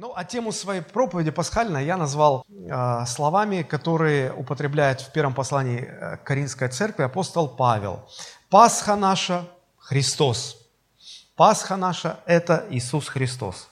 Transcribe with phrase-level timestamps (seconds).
[0.00, 5.80] Ну, а тему своей проповеди пасхальной я назвал э, словами, которые употребляет в первом послании
[5.80, 8.08] э, Каринской церкви апостол Павел.
[8.48, 10.56] Пасха наша– Христос.
[11.34, 13.68] Пасха наша– это Иисус Христос.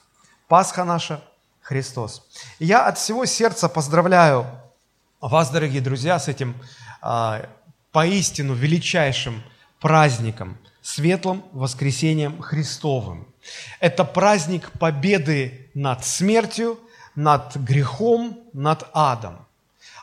[0.49, 1.23] Пасха наша–
[1.61, 2.27] Христос.
[2.59, 4.47] И я от всего сердца поздравляю
[5.21, 6.57] вас, дорогие друзья, с этим
[7.03, 7.45] э,
[7.93, 9.41] поистину величайшим
[9.79, 13.29] праздником, светлым воскресением Христовым–
[13.79, 16.79] это праздник победы над смертью,
[17.15, 19.45] над грехом, над адом.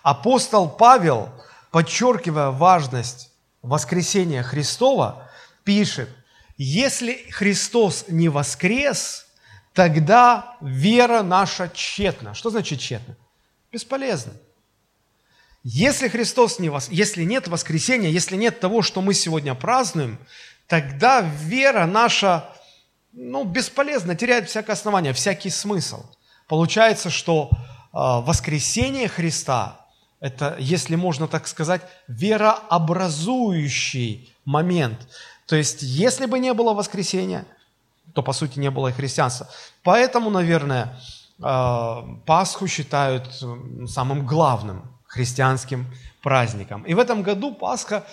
[0.02, 1.30] Апостол Павел,
[1.70, 3.30] подчеркивая важность
[3.62, 5.30] воскресения Христова,
[5.64, 6.10] пишет,
[6.56, 9.26] если Христос не воскрес,
[9.72, 12.34] тогда вера наша тщетна.
[12.34, 13.16] Что значит тщетна?
[13.72, 14.32] Бесполезна.
[15.64, 16.88] Если Христос не вос...
[16.90, 20.18] если нет воскресения, если нет того, что мы сегодня празднуем,
[20.66, 22.53] тогда вера наша
[23.16, 26.04] ну, бесполезно, теряет всякое основание, всякий смысл.
[26.48, 27.56] Получается, что э,
[27.92, 29.80] воскресение Христа–
[30.20, 35.06] это, если можно так сказать, верообразующий момент.
[35.46, 37.46] То есть, если бы не было воскресения,
[38.14, 39.48] то, по сути, не было и христианства.
[39.82, 40.98] Поэтому, наверное,
[41.38, 43.30] э, Пасху считают
[43.86, 45.86] самым главным христианским
[46.22, 46.82] праздником.
[46.82, 48.04] И в этом году Пасха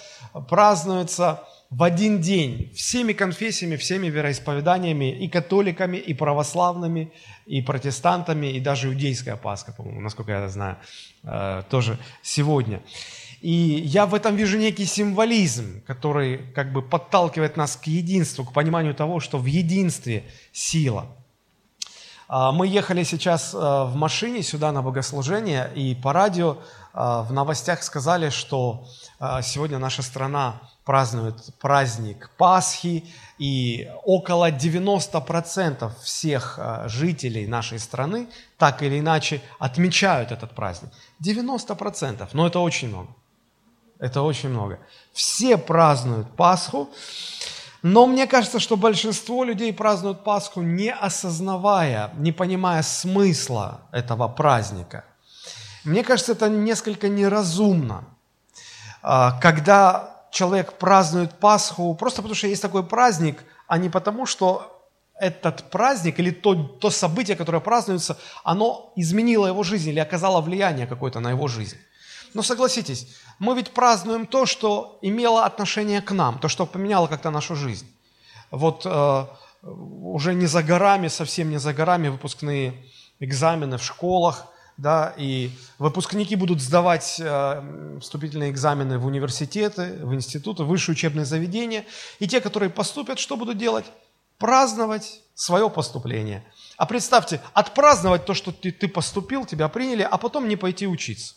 [0.50, 7.14] празднуется в один день всеми конфессиями, всеми вероисповеданиями, и католиками, и православными,
[7.46, 10.78] и протестантами, и даже иудейская Пасха, по-моему, насколько я знаю,
[11.24, 12.82] э, тоже сегодня.
[13.40, 18.52] И я в этом вижу некий символизм, который как бы подталкивает нас к единству, к
[18.52, 21.06] пониманию того, что в единстве сила.
[22.28, 26.58] А, мы ехали сейчас э, в машине сюда на богослужение, и по радио
[26.94, 28.86] э, в новостях сказали, что
[29.42, 33.06] сегодня наша страна празднуют праздник Пасхи,
[33.38, 40.92] и около 90% всех а, жителей нашей страны так или иначе отмечают этот праздник.
[41.24, 43.10] 90%, но это очень много.
[44.00, 44.80] Это очень много.
[45.14, 46.90] Все празднуют Пасху,
[47.84, 55.04] но мне кажется, что большинство людей празднуют Пасху не осознавая, не понимая смысла этого праздника.
[55.84, 58.04] Мне кажется, это несколько неразумно.
[59.02, 64.78] А, когда человек празднует Пасху просто потому, что есть такой праздник, а не потому, что
[65.20, 70.88] этот праздник или то, то событие, которое празднуется, оно изменило его жизнь или оказало влияние
[70.88, 71.78] какое-то на его жизнь.
[72.34, 73.08] Но согласитесь,
[73.40, 77.88] мы ведь празднуем то, что имело отношение к нам, то, что поменяло как-то нашу жизнь.
[78.52, 79.26] Вот э,
[79.62, 82.74] уже не за горами, совсем не за горами выпускные
[83.20, 84.48] экзамены в школах,
[84.82, 91.24] да, и выпускники будут сдавать э, вступительные экзамены в университеты, в институты, в высшие учебные
[91.24, 91.86] заведения,
[92.18, 93.86] и те, которые поступят, что будут делать?
[94.40, 96.44] Праздновать свое поступление.
[96.78, 101.36] А представьте, отпраздновать то, что ты, ты поступил, тебя приняли, а потом не пойти учиться.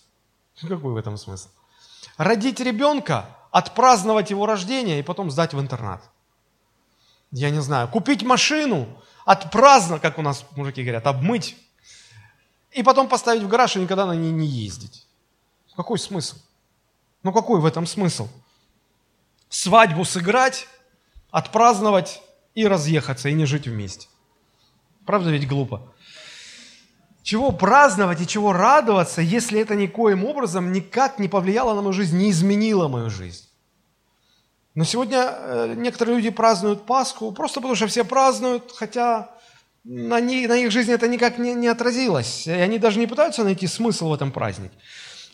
[0.63, 1.51] Какой в этом смысл?
[2.17, 6.03] Родить ребенка, отпраздновать его рождение и потом сдать в интернат.
[7.31, 8.89] Я не знаю, купить машину,
[9.27, 11.57] отпраздновать, как у нас мужики говорят, обмыть
[12.75, 15.07] и потом поставить в гараж и никогда на ней не ездить.
[15.77, 16.37] Какой смысл?
[17.23, 18.29] Ну какой в этом смысл?
[19.49, 20.67] Свадьбу сыграть,
[21.31, 22.21] отпраздновать
[22.55, 24.09] и разъехаться, и не жить вместе.
[25.07, 25.83] Правда ведь глупо?
[27.23, 32.19] Чего праздновать и чего радоваться, если это никоим образом никак не повлияло на мою жизнь,
[32.19, 33.49] не изменило мою жизнь?
[34.75, 39.31] Но сегодня э, некоторые люди празднуют Пасху просто потому, что все празднуют, хотя
[39.85, 42.47] на, не, на их жизни это никак не, не отразилось.
[42.47, 44.75] И они даже не пытаются найти смысл в этом празднике.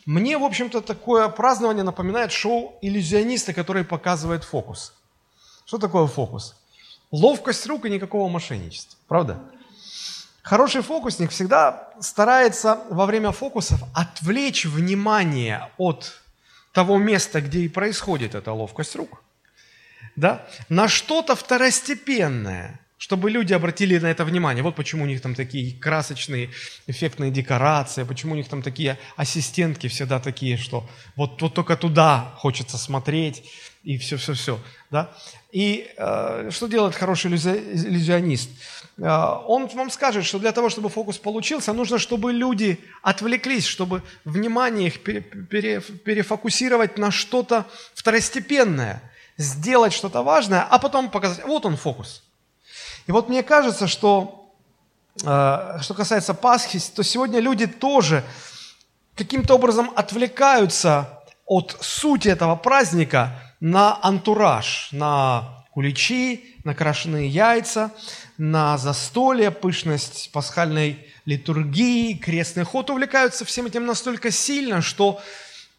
[0.05, 4.93] Мне, в общем-то, такое празднование напоминает шоу иллюзиониста, который показывает фокус.
[5.65, 6.55] Что такое фокус?
[7.11, 8.97] Ловкость рук и никакого мошенничества.
[9.07, 9.39] Правда?
[10.41, 16.21] Хороший фокусник всегда старается во время фокусов отвлечь внимание от
[16.73, 19.21] того места, где и происходит эта ловкость рук,
[20.15, 24.61] да, на что-то второстепенное, чтобы люди обратили на это внимание.
[24.61, 26.51] Вот почему у них там такие красочные,
[26.85, 32.31] эффектные декорации, почему у них там такие ассистентки всегда такие, что вот, вот только туда
[32.37, 33.43] хочется смотреть,
[33.83, 34.59] и все-все-все.
[34.91, 35.09] Да?
[35.51, 38.51] И э, что делает хороший иллюзионист?
[38.99, 44.03] Э, он вам скажет, что для того, чтобы фокус получился, нужно, чтобы люди отвлеклись, чтобы
[44.25, 47.65] внимание их пере, пере, перефокусировать на что-то
[47.95, 49.01] второстепенное,
[49.37, 52.21] сделать что-то важное, а потом показать, вот он фокус–
[53.07, 54.53] и вот мне кажется, что
[55.23, 58.23] э, что касается Пасхи, то сегодня люди тоже
[59.15, 67.91] каким-то образом отвлекаются от сути этого праздника на антураж, на куличи, на крашеные яйца,
[68.37, 75.21] на застолье, пышность пасхальной литургии, крестный ход, увлекаются всем этим настолько сильно, что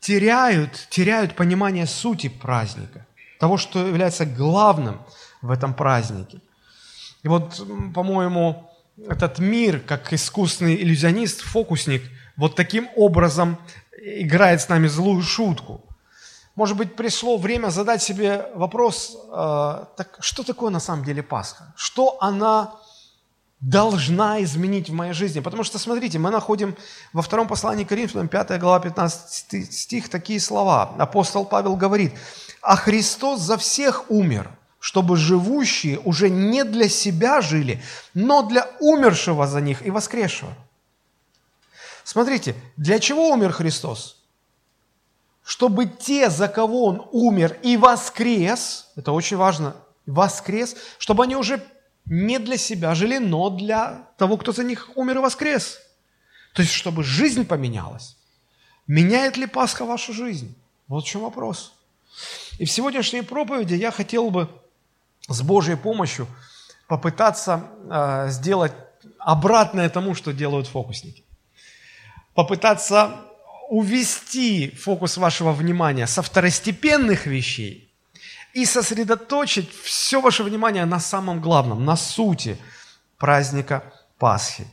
[0.01, 3.07] теряют, теряют понимание сути праздника,
[3.39, 5.01] того, что является главным
[5.41, 6.41] в этом празднике.
[7.23, 7.65] И вот,
[7.95, 8.69] по-моему,
[9.09, 12.03] этот мир, как искусный иллюзионист, фокусник,
[12.37, 13.59] вот таким образом
[14.03, 15.85] играет с нами злую шутку.
[16.55, 21.73] Может быть, пришло время задать себе вопрос, э, так что такое на самом деле Пасха?
[21.77, 22.75] Что она
[23.61, 25.41] должна изменить в моей жизни?
[25.41, 26.77] Потому что, смотрите, мы находим
[27.15, 30.95] во втором послании Коринфянам, 5 глава, 15 стих, такие слова.
[30.99, 32.13] Апостол Павел говорит,
[32.61, 34.51] «А Христос за всех умер,
[34.83, 37.81] чтобы живущие уже не для себя жили,
[38.15, 40.53] но для умершего за них и воскресшего».
[42.03, 44.17] Смотрите, для чего умер Христос?
[45.45, 51.65] Чтобы те, за кого Он умер и воскрес, это очень важно, воскрес, чтобы они уже
[52.05, 55.79] не для себя жили, но для того, кто за них умер и воскрес.
[56.55, 58.17] То есть, чтобы жизнь поменялась.
[58.89, 60.57] Меняет ли Пасха вашу жизнь?
[60.89, 61.73] Вот в чем вопрос.
[62.59, 64.49] И в сегодняшней проповеди я хотел бы
[65.29, 66.27] с Божьей помощью
[66.89, 68.73] попытаться э, сделать
[69.19, 71.25] обратное тому, что делают фокусники
[72.35, 73.11] попытаться
[73.69, 77.91] увести фокус вашего внимания со второстепенных вещей
[78.53, 82.59] и сосредоточить все ваше внимание на самом главном, на сути
[83.19, 83.83] праздника
[84.19, 84.67] Пасхи.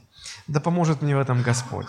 [0.47, 1.87] Да поможет мне в этом Господь.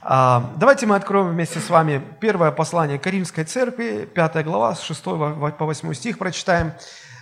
[0.00, 5.02] А, давайте мы откроем вместе с вами первое послание Каримской церкви, 5 глава, с 6
[5.02, 6.72] по 8 стих прочитаем.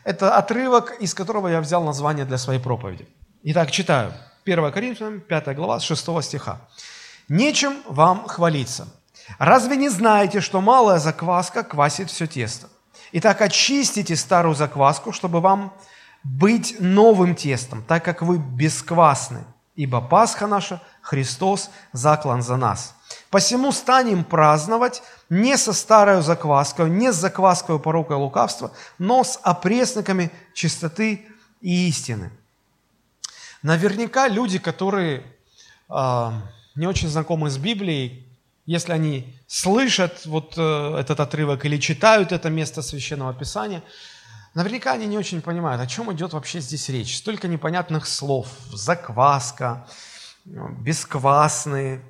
[0.04, 3.06] Это отрывок, из которого я взял название для своей проповеди.
[3.44, 4.12] Итак, читаю.
[4.44, 6.60] 1 Коринфянам, 5 глава, с 6 стиха.
[7.28, 8.88] Нечем вам хвалиться.
[9.38, 12.68] Разве не знаете, что малая закваска квасит все тесто?
[13.12, 15.72] Итак, очистите старую закваску, чтобы вам
[16.24, 19.44] быть новым тестом, так как вы бесквасны,
[19.74, 22.94] ибо Пасха наша, Христос, заклан за нас.
[23.32, 29.40] Посему станем праздновать не со старой закваской, не с закваской порока и лукавства, но с
[29.42, 31.26] опресноками чистоты
[31.62, 32.30] и истины.
[33.62, 35.24] Наверняка люди, которые
[35.88, 36.42] а,
[36.74, 38.26] не очень знакомы с Библией,
[38.66, 43.82] если они слышат вот э, этот отрывок или читают это место Священного Писания,
[44.52, 47.16] наверняка они не очень понимают, о чем идет вообще здесь речь.
[47.16, 48.48] Столько непонятных слов.
[48.70, 49.88] Закваска,
[50.44, 52.02] бесквасный,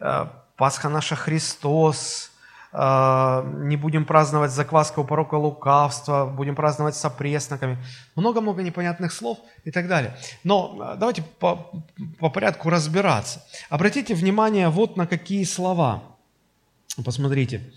[0.00, 0.26] э,
[0.56, 2.30] Пасха наша Христос,
[2.72, 7.78] а, не будем праздновать закваска у порока лукавства, будем праздновать с опресноками.
[8.16, 10.16] Много-много непонятных слов и так далее.
[10.44, 11.70] Но а, давайте по,
[12.18, 13.42] по порядку разбираться.
[13.68, 16.02] Обратите внимание вот на какие слова.
[17.04, 17.72] Посмотрите.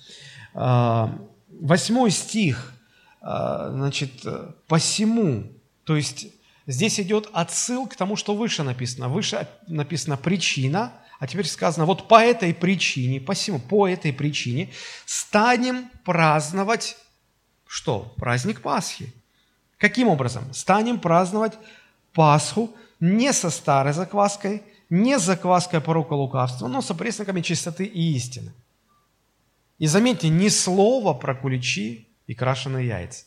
[0.54, 1.18] А,
[1.50, 2.74] восьмой стих,
[3.22, 4.25] значит,
[4.68, 5.44] посему,
[5.84, 6.28] то есть
[6.68, 9.10] здесь идет отсыл к тому, что выше написано.
[9.10, 14.69] Выше написано причина– а теперь сказано, вот по этой причине, посему, по этой причине
[15.06, 16.98] станем праздновать
[17.68, 18.13] что?
[18.18, 19.13] Праздник Пасхи.
[19.77, 20.51] Каким образом?
[20.54, 21.54] Станем праздновать
[22.13, 28.15] Пасху не со старой закваской, не с закваской порока лукавства, но с опресноками чистоты и
[28.15, 28.54] истины.
[29.77, 33.25] И заметьте, ни слова про куличи и крашеные яйца.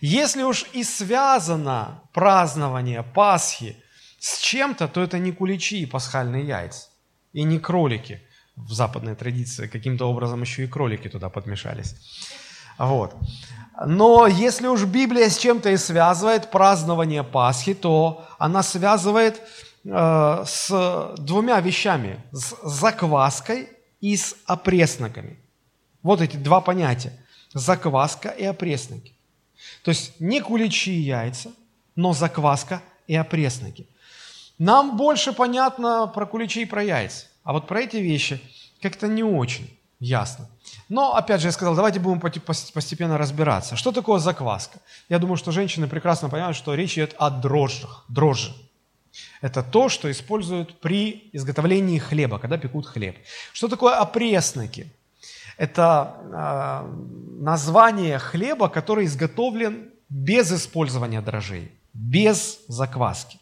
[0.00, 3.76] Если уж и связано празднование Пасхи
[4.20, 6.91] с чем-то, то это не куличи и пасхальные яйца
[7.32, 8.20] и не кролики.
[8.56, 11.94] В западной традиции каким-то образом еще и кролики туда подмешались.
[12.78, 13.14] Вот.
[13.86, 19.40] Но если уж Библия с чем-то и связывает празднование Пасхи, то она связывает
[19.84, 22.20] э, с двумя вещами.
[22.32, 25.38] С закваской и с опресноками.
[26.02, 27.12] Вот эти два понятия.
[27.54, 29.14] Закваска и опресноки.
[29.84, 31.50] То есть не куличи и яйца,
[31.96, 33.86] но закваска и опресноки.
[34.62, 38.40] Нам больше понятно про куличи и про яйца, а вот про эти вещи
[38.80, 40.48] как-то не очень ясно.
[40.88, 43.74] Но, опять же, я сказал, давайте будем постепенно разбираться.
[43.74, 44.78] Что такое закваска?
[45.08, 48.04] Я думаю, что женщины прекрасно понимают, что речь идет о дрожжах.
[48.08, 48.52] Дрожжи.
[49.40, 53.16] Это то, что используют при изготовлении хлеба, когда пекут хлеб.
[53.52, 54.86] Что такое опресноки?
[55.56, 63.40] Это э, название хлеба, который изготовлен без использования дрожжей, без закваски.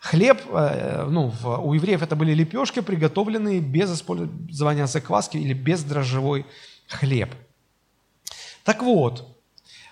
[0.00, 6.46] Хлеб, э, ну, у евреев это были лепешки, приготовленные без использования закваски или без дрожжевой
[6.88, 7.34] хлеб.
[8.64, 9.42] Так вот,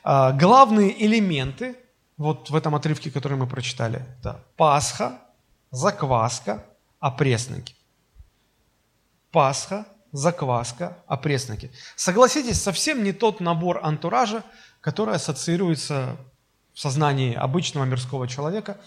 [0.04, 1.76] э, главные элементы
[2.16, 5.18] вот в этом отрывке, который мы прочитали, это Пасха,
[5.70, 6.64] закваска,
[7.00, 7.74] опресноки.
[9.30, 11.70] Пасха, закваска, опресноки.
[11.96, 14.42] Согласитесь, совсем не тот набор антуража,
[14.80, 16.16] который ассоциируется
[16.72, 18.78] в сознании обычного мирского человека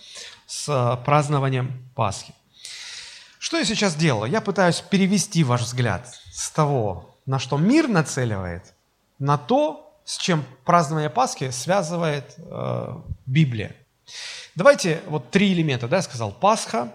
[0.51, 2.33] с празднованием Пасхи.
[3.39, 4.29] Что я сейчас делаю?
[4.29, 8.73] Я пытаюсь перевести ваш взгляд с того, на что мир нацеливает,
[9.17, 13.73] на то, с чем празднование Пасхи связывает э, Библия.
[14.53, 16.91] Давайте вот три элемента, да, я сказал, Пасха,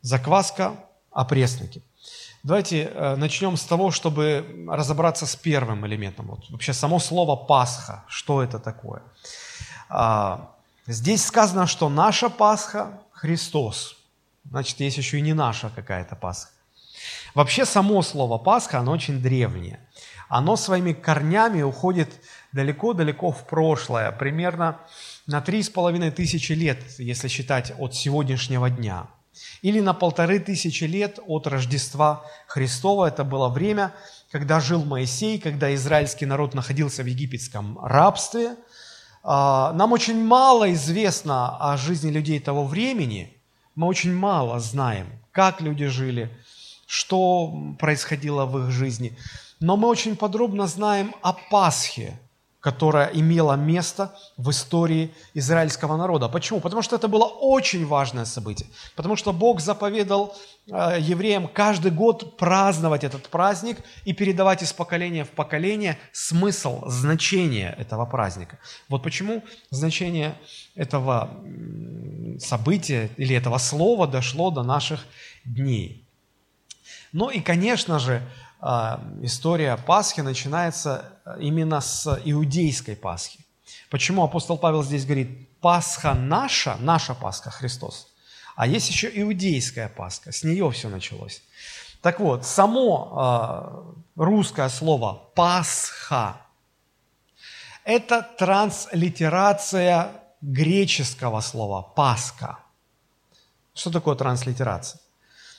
[0.00, 0.74] закваска,
[1.12, 1.82] опресники.
[2.42, 6.26] Давайте э, начнем с того, чтобы разобраться с первым элементом.
[6.26, 9.02] Вот вообще само слово Пасха, что это такое?
[9.88, 10.57] А,
[10.88, 13.96] здесь сказано, что наша Пасха– Христос.
[14.44, 16.50] Значит, есть еще и не наша какая-то Пасха.
[17.34, 19.80] Вообще само слово Пасха, оно очень древнее.
[20.28, 22.08] Оно своими корнями уходит
[22.52, 24.80] далеко-далеко в прошлое, примерно
[25.26, 29.06] на три с половиной тысячи лет, если считать от сегодняшнего дня.
[29.62, 33.06] Или на полторы тысячи лет от Рождества Христова.
[33.06, 33.94] Это было время,
[34.32, 38.56] когда жил Моисей, когда израильский народ находился в египетском рабстве.
[39.22, 43.36] А, нам очень мало известно о жизни людей того времени.
[43.74, 46.30] Мы очень мало знаем, как люди жили,
[46.86, 49.16] что происходило в их жизни.
[49.60, 52.18] Но мы очень подробно знаем о Пасхе,
[52.68, 56.28] которая имела место в истории израильского народа.
[56.28, 56.60] Почему?
[56.60, 58.68] Потому что это было очень важное событие.
[58.94, 65.24] Потому что Бог заповедал э, евреям каждый год праздновать этот праздник и передавать из поколения
[65.24, 68.58] в поколение смысл, значение этого праздника.
[68.90, 70.34] Вот почему значение
[70.74, 71.30] этого
[72.38, 75.06] события или этого слова дошло до наших
[75.46, 76.04] дней.
[77.12, 78.20] Ну и, конечно же,
[79.22, 83.38] история Пасхи начинается э, именно с иудейской Пасхи.
[83.88, 88.08] Почему апостол Павел здесь говорит, Пасха наша, наша Пасха, Христос,
[88.56, 91.42] а есть еще иудейская Пасха, с нее все началось.
[92.02, 96.40] Так вот, само э, русское слово «пасха»–
[97.84, 102.58] это транслитерация греческого слова «пасха».
[103.74, 105.00] Что такое транслитерация?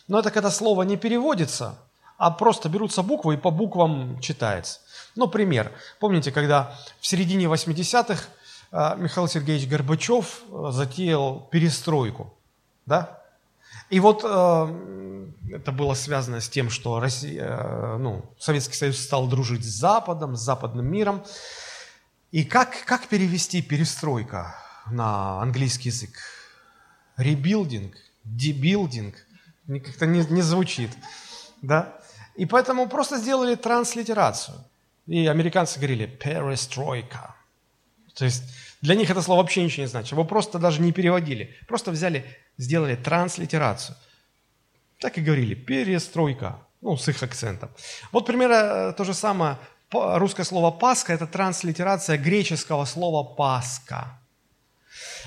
[0.09, 1.77] Ну, это когда слово не переводится–
[2.19, 4.81] а просто берутся буквы и по буквам читается.
[5.15, 5.71] Ну, пример.
[5.99, 8.25] Помните, когда в середине 80-х
[8.71, 12.33] э, Михаил Сергеевич Горбачев э, затеял перестройку,
[12.85, 13.21] да?
[13.89, 19.63] И вот э, это было связано с тем, что Россия, ну, Советский Союз стал дружить
[19.63, 21.23] с Западом, с западным миром.
[22.31, 24.55] И как, как перевести перестройка
[24.91, 26.11] на английский язык?
[27.15, 27.95] Ребилдинг,
[28.25, 29.15] дебилдинг,
[29.67, 30.91] как-то не, не звучит,
[31.61, 31.98] да?
[32.39, 34.55] И поэтому просто сделали транслитерацию.
[35.07, 37.35] И американцы говорили «перестройка».
[38.13, 38.43] То есть
[38.81, 40.11] для них это слово вообще ничего не значит.
[40.13, 41.53] Его просто даже не переводили.
[41.67, 42.23] Просто взяли,
[42.57, 43.95] сделали транслитерацию.
[44.99, 46.55] Так и говорили «перестройка».
[46.81, 47.69] Ну, с их акцентом.
[48.13, 49.57] Вот примерно э, то же самое.
[49.91, 54.17] Русское слово «пасха»– это транслитерация греческого слова «пасха».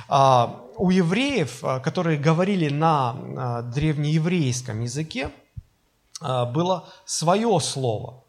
[0.08, 5.30] А, у евреев, э, которые говорили на э, древнееврейском языке,
[6.22, 8.22] было свое слово,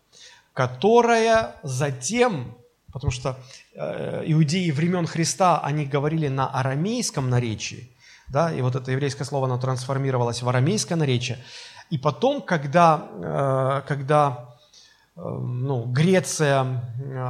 [0.54, 2.56] которое затем,
[2.92, 3.38] потому что
[3.76, 7.90] э, иудеи времен Христа, они говорили на арамейском наречии,
[8.30, 11.40] да, и вот это еврейское слово, оно трансформировалось в арамейское наречие.
[11.90, 14.50] И потом, когда, э, когда
[15.16, 16.82] э, ну, Греция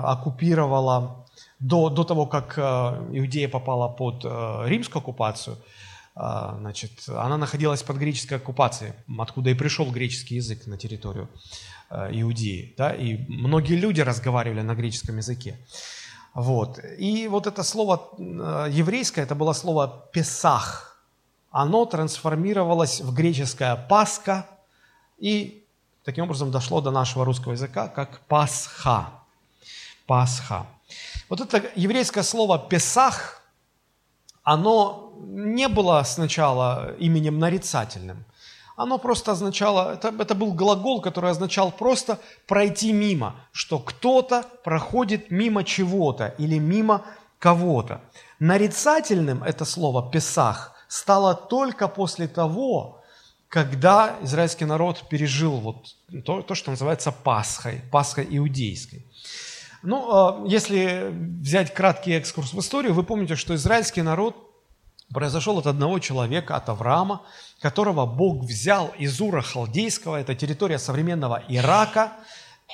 [0.04, 1.26] оккупировала,
[1.60, 4.26] до, до того, как Иудея попала под
[4.68, 5.58] римскую оккупацию–
[6.16, 11.28] значит, она находилась под греческой оккупацией, откуда и пришел греческий язык на территорию
[11.90, 12.74] а, Иудеи.
[12.78, 12.92] Да?
[12.94, 15.58] И многие люди разговаривали на греческом языке.
[16.36, 16.80] Вот.
[17.00, 21.04] И вот это слово а, еврейское, это было слово «песах».
[21.50, 24.48] Оно трансформировалось в греческое «пасха»
[25.18, 25.64] и
[26.04, 29.10] таким образом дошло до нашего русского языка как «пасха».
[30.06, 30.68] Пасха.
[31.30, 33.42] Вот это еврейское слово «песах»,
[34.44, 38.26] оно не было сначала именем нарицательным.
[38.76, 45.30] Оно просто означало, это, это был глагол, который означал просто пройти мимо, что кто-то проходит
[45.30, 47.06] мимо чего-то или мимо
[47.38, 48.02] кого-то.
[48.40, 53.04] Нарицательным это слово «песах» стало только после того,
[53.48, 59.06] когда израильский народ пережил вот то, то что называется Пасхой, Пасхой иудейской.
[59.84, 61.10] Ну, а, если
[61.42, 64.53] взять краткий экскурс в историю, вы помните, что израильский народ
[65.14, 67.22] произошел от одного человека, от Авраама,
[67.62, 72.14] которого Бог взял из Ура Халдейского, это территория современного Ирака,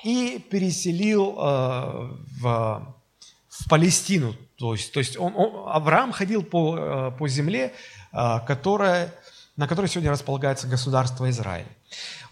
[0.03, 2.95] и переселил э, в,
[3.49, 4.35] в Палестину.
[4.57, 7.73] То есть, то есть он, он, Авраам ходил по, э, по земле,
[8.13, 9.13] э, которая,
[9.57, 11.67] на которой сегодня располагается государство Израиль.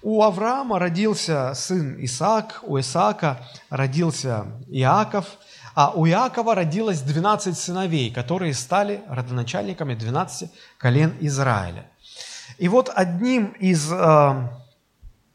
[0.02, 5.26] У Авраама родился сын Исаак, у Исаака родился Иаков–
[5.78, 11.86] а у Иакова родилось 12 сыновей, которые стали родоначальниками 12 колен Израиля.
[12.58, 14.50] И вот одним из э,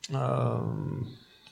[0.09, 0.61] э,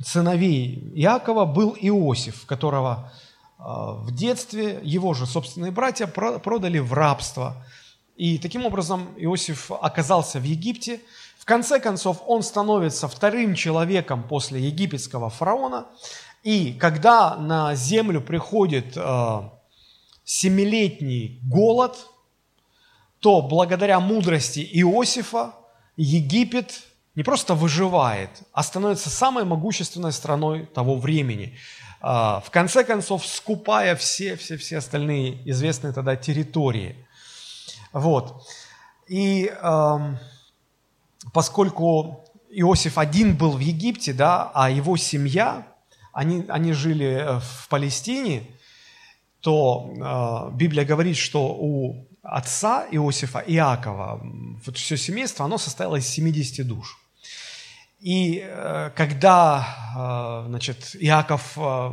[0.02, 3.12] сыновей Иакова был Иосиф, которого
[3.60, 7.64] э, в детстве его же собственные братья продали в рабство.
[8.16, 11.00] И таким образом Иосиф оказался в Египте.
[11.38, 15.86] В конце концов, он становится вторым человеком после египетского фараона.
[16.42, 19.50] И когда на землю приходит э,
[20.24, 21.96] семилетний голод,
[23.20, 25.54] то благодаря мудрости Иосифа
[25.96, 26.82] Египет
[27.14, 31.58] не просто выживает, а становится самой могущественной страной того времени.
[32.00, 36.96] А, в конце концов, скупая все, все, все остальные известные тогда территории.
[37.92, 38.46] Вот.
[39.06, 40.18] И эм,
[41.34, 45.66] поскольку Иосиф один был в Египте, да, а его семья,
[46.12, 48.44] они, они жили э, в Палестине,
[49.40, 54.20] то э, Библия говорит, что у отца Иосифа, Иакова,
[54.64, 56.98] вот все семейство, оно состояло из 70 душ.
[58.00, 61.90] И э, когда, э, значит, Иаков, э,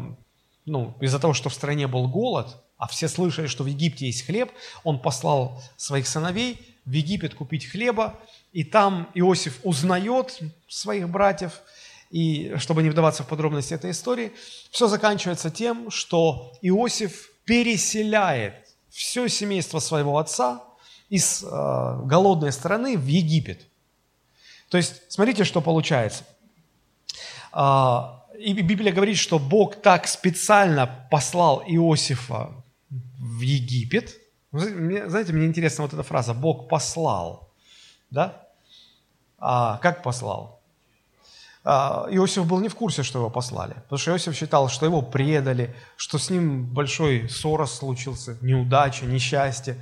[0.65, 4.25] ну, из-за того, что в стране был голод, а все слышали, что в Египте есть
[4.25, 4.51] хлеб,
[4.83, 8.17] он послал своих сыновей в Египет купить хлеба,
[8.53, 11.61] и там Иосиф узнает своих братьев,
[12.09, 14.31] и чтобы не вдаваться в подробности этой истории,
[14.71, 18.55] все заканчивается тем, что Иосиф переселяет
[18.89, 20.63] все семейство своего отца
[21.09, 23.67] из э, голодной страны в Египет.
[24.69, 26.25] То есть, смотрите, что получается.
[27.51, 32.51] А, и Библия говорит, что Бог так специально послал Иосифа
[32.89, 34.15] в Египет.
[34.51, 37.53] Знаете, мне интересна вот эта фраза «Бог послал».
[38.09, 38.47] Да?
[39.37, 40.56] А как послал?
[41.63, 45.01] А, Иосиф был не в курсе, что его послали, потому что Иосиф считал, что его
[45.01, 49.77] предали, что с ним большой ссор случился, неудача, несчастье,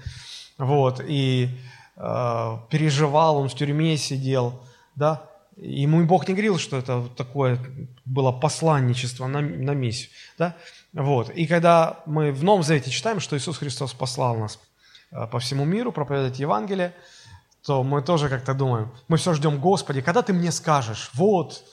[0.58, 1.50] вот, и
[1.96, 4.62] э, переживал, он в тюрьме сидел,
[4.96, 7.60] да, ему Бог не говорил, что это такое
[8.06, 10.56] было посланничество на, на миссию, да,
[10.94, 14.60] вот, и когда мы в Новом Завете читаем, что Иисус Христос послал нас
[15.12, 16.94] э, по всему миру проповедовать Евангелие,
[17.66, 21.64] то мы тоже как-то думаем, мы все ждем, Господи, когда ты мне скажешь, вот,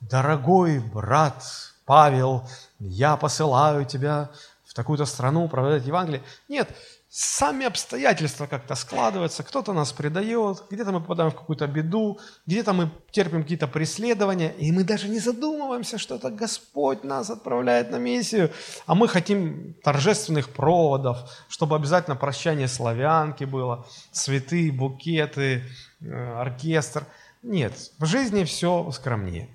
[0.00, 1.44] дорогой брат
[1.84, 4.30] Павел, я посылаю тебя
[4.64, 6.22] в такую-то страну проповедовать Евангелие.
[6.48, 6.74] Нет,
[7.14, 12.90] сами обстоятельства как-то складываются, кто-то нас предает, где-то мы попадаем в какую-то беду, где-то мы
[13.10, 18.50] терпим какие-то преследования, и мы даже не задумываемся, что это Господь нас отправляет на миссию,
[18.86, 25.64] а мы хотим торжественных проводов, чтобы обязательно прощание славянки было, цветы, букеты,
[26.00, 27.04] э, оркестр.
[27.42, 29.54] Нет, в жизни все скромнее.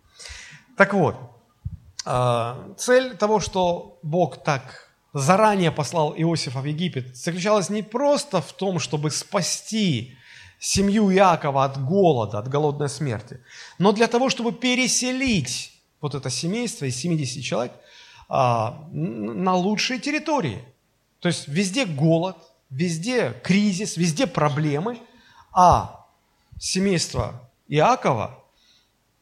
[0.76, 1.16] Так вот,
[2.06, 8.54] а, цель того, что Бог так заранее послал Иосифа в Египет, заключалась не просто в
[8.54, 10.18] том, чтобы спасти
[10.60, 13.40] семью Иакова от голода, от голодной смерти,
[13.78, 17.74] но для того, чтобы переселить вот это семейство из 70 человек
[18.30, 20.64] а, на лучшие территории.
[21.20, 22.38] То есть везде голод,
[22.70, 25.00] везде кризис, везде проблемы,
[25.54, 26.06] а
[26.60, 28.44] семейство Иакова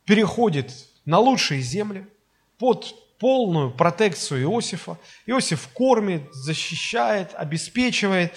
[0.06, 0.72] переходит
[1.06, 2.08] на лучшие земли,
[2.58, 4.98] под полную протекцию Иосифа.
[5.26, 8.34] Иосиф кормит, защищает, обеспечивает.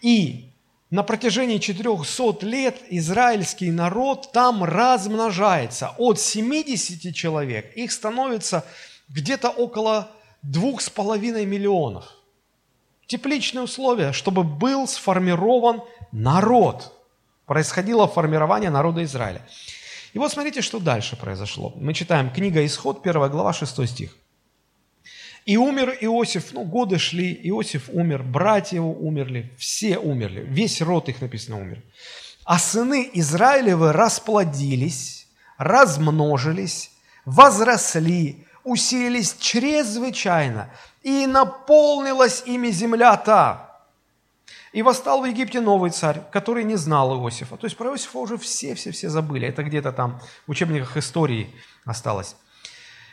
[0.00, 0.52] И
[0.90, 5.94] на протяжении 400 лет израильский народ там размножается.
[5.96, 8.64] От 70 человек их становится
[9.08, 10.10] где-то около
[10.42, 12.04] двух с половиной миллионов.
[13.06, 16.92] Тепличные условия, чтобы был сформирован народ.
[17.46, 19.42] Происходило формирование народа Израиля.
[20.12, 21.72] И вот смотрите, что дальше произошло.
[21.76, 24.16] Мы читаем книга Исход, 1 глава, 6 стих.
[25.44, 31.08] «И умер Иосиф, ну, годы шли, Иосиф умер, братья его умерли, все умерли, весь род
[31.08, 31.82] их написано умер.
[32.44, 35.28] А сыны Израилевы расплодились,
[35.58, 36.90] размножились,
[37.24, 40.70] возросли, усилились чрезвычайно,
[41.02, 43.72] и наполнилась ими земля та,
[44.72, 47.56] и восстал в Египте новый царь, который не знал Иосифа.
[47.56, 49.46] То есть про Иосифа уже все-все-все забыли.
[49.46, 52.36] Это где-то там в учебниках истории осталось.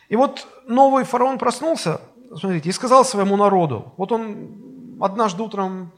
[0.08, 2.02] И вот новый фараон проснулся,
[2.38, 5.92] смотрите, и сказал своему народу, вот он однажды утром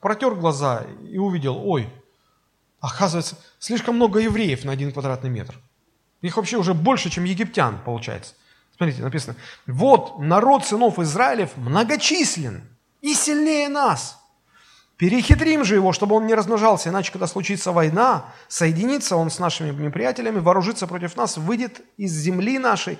[0.00, 1.88] протер глаза и увидел, ой,
[2.80, 5.56] оказывается, слишком много евреев на один квадратный метр.
[6.22, 8.34] Их вообще уже больше, чем египтян, получается.
[8.76, 12.62] Смотрите, написано, вот народ сынов Израилев многочислен
[13.00, 14.18] и сильнее нас.
[14.96, 19.70] Перехитрим же его, чтобы он не размножался, иначе, когда случится война, соединится он с нашими
[19.70, 22.98] неприятелями, вооружится против нас, выйдет из земли нашей,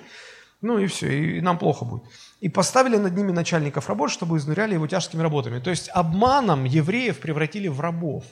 [0.61, 2.03] ну и все, и нам плохо будет.
[2.39, 5.59] И поставили над ними начальников работ, чтобы изнуряли его тяжкими работами.
[5.59, 8.23] То есть обманом евреев превратили в рабов.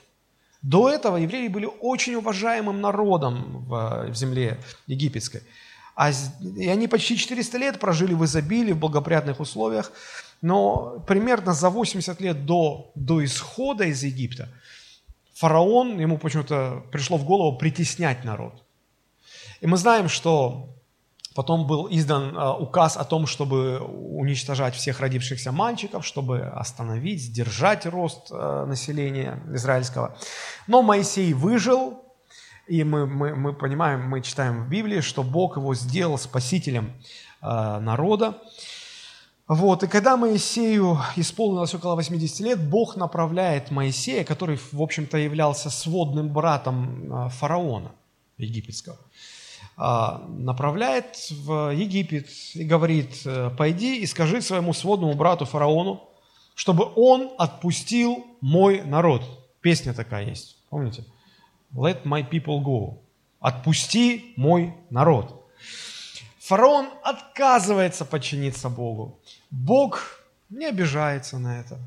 [0.61, 5.41] До этого евреи были очень уважаемым народом в, в земле египетской.
[5.95, 9.91] А, и они почти 400 лет прожили в изобилии, в благоприятных условиях.
[10.41, 14.49] Но примерно за 80 лет до, до исхода из Египта
[15.35, 18.63] фараон, ему почему-то пришло в голову притеснять народ.
[19.61, 20.74] И мы знаем, что
[21.35, 27.85] потом был издан а, указ о том, чтобы уничтожать всех родившихся мальчиков, чтобы остановить, сдержать
[27.85, 30.17] рост а, населения израильского.
[30.65, 32.01] Но Моисей выжил,
[32.67, 36.93] и мы, мы, мы понимаем, мы читаем в Библии, что Бог его сделал спасителем
[37.41, 38.41] а, народа.
[39.47, 45.69] Вот, и когда Моисею исполнилось около 80 лет, Бог направляет Моисея, который, в общем-то, являлся
[45.69, 47.91] сводным братом фараона
[48.37, 48.97] египетского,
[49.77, 56.09] направляет в Египет и говорит, «Э, пойди и скажи своему сводному брату фараону,
[56.55, 59.23] чтобы он отпустил мой народ.
[59.61, 61.03] Песня такая есть, помните?
[61.73, 62.99] Let my people go.
[63.39, 65.45] Отпусти мой народ.
[66.39, 69.19] Фараон отказывается подчиниться Богу.
[69.51, 71.79] Бог не обижается на это.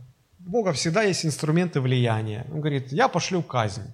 [0.45, 2.45] У Бога всегда есть инструменты влияния.
[2.53, 3.91] Он говорит, я пошлю казнь.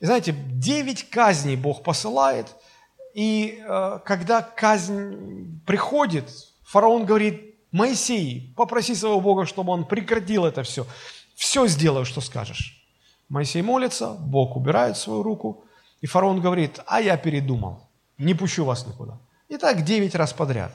[0.00, 2.56] И знаете, девять казней Бог посылает,
[3.14, 6.30] и э, когда казнь приходит,
[6.64, 10.86] фараон говорит, Моисей, попроси своего Бога, чтобы он прекратил это все.
[11.34, 12.84] Все сделаю, что скажешь.
[13.28, 15.64] Моисей молится, Бог убирает свою руку,
[16.00, 19.18] и фараон говорит, а я передумал, не пущу вас никуда.
[19.48, 20.72] И так девять раз подряд.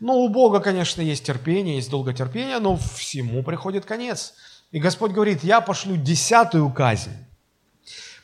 [0.00, 4.34] Ну, у Бога, конечно, есть терпение, есть долготерпение, но всему приходит конец.
[4.70, 7.16] И Господь говорит, я пошлю десятую казнь,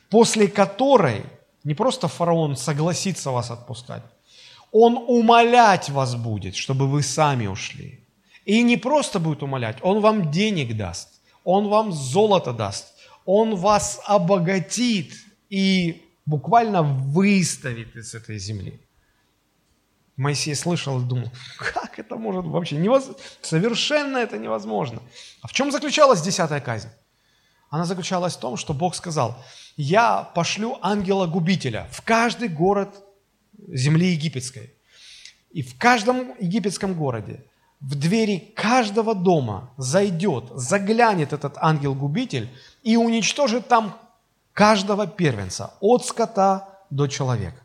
[0.09, 1.23] после которой
[1.63, 4.03] не просто фараон согласится вас отпускать,
[4.71, 7.99] он умолять вас будет, чтобы вы сами ушли.
[8.45, 12.93] И не просто будет умолять, он вам денег даст, он вам золото даст,
[13.25, 15.13] он вас обогатит
[15.49, 18.79] и буквально выставит из этой земли.
[20.17, 23.09] Моисей слышал и думал, как это может вообще, невоз...
[23.41, 25.01] совершенно это невозможно.
[25.41, 26.89] А в чем заключалась десятая казнь?
[27.69, 29.43] Она заключалась в том, что Бог сказал,
[29.75, 33.03] я пошлю ангела-губителя в каждый город
[33.67, 34.73] земли египетской.
[35.51, 37.45] И в каждом египетском городе,
[37.79, 42.49] в двери каждого дома зайдет, заглянет этот ангел-губитель
[42.81, 43.99] и уничтожит там
[44.53, 47.59] каждого первенца, от скота до человека.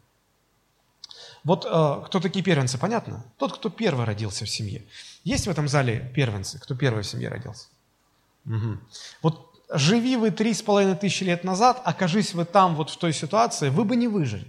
[1.45, 3.25] Вот э, кто такие первенцы, понятно?
[3.37, 4.85] Тот, кто первый родился в семье.
[5.25, 7.69] Есть в этом зале первенцы, кто первый в семье родился?
[8.45, 8.79] Угу.
[9.23, 13.13] Вот живи вы три с половиной тысячи лет назад, окажись вы там, вот в той
[13.13, 14.47] ситуации, вы бы не выжили.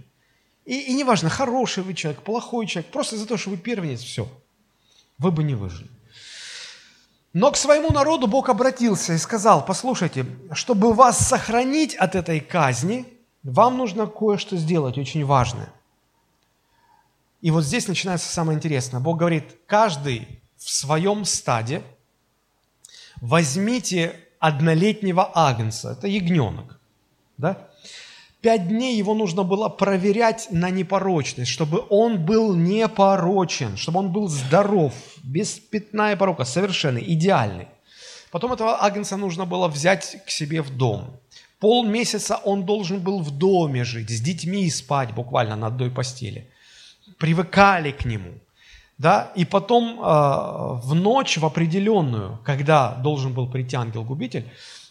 [0.64, 4.28] И, и неважно, хороший вы человек, плохой человек, просто из-за того, что вы первенец, все,
[5.18, 5.90] вы бы не выжили.
[7.32, 13.06] Но к своему народу Бог обратился и сказал, послушайте, чтобы вас сохранить от этой казни,
[13.42, 15.72] вам нужно кое-что сделать очень важное.
[17.40, 19.00] И вот здесь начинается самое интересное.
[19.00, 21.82] Бог говорит, каждый в своем стаде
[23.20, 26.80] возьмите однолетнего агнца, это ягненок,
[27.38, 27.68] да?
[28.40, 34.28] Пять дней его нужно было проверять на непорочность, чтобы он был непорочен, чтобы он был
[34.28, 37.68] здоров, без пятна и порока, совершенный, идеальный.
[38.32, 41.20] Потом этого агнца нужно было взять к себе в дом.
[41.58, 46.50] Полмесяца он должен был в доме жить, с детьми спать буквально на одной постели–
[47.18, 48.32] привыкали к нему.
[49.00, 49.32] Да?
[49.34, 54.46] И потом э, в ночь, в определенную, когда должен был прийти ангел-губитель,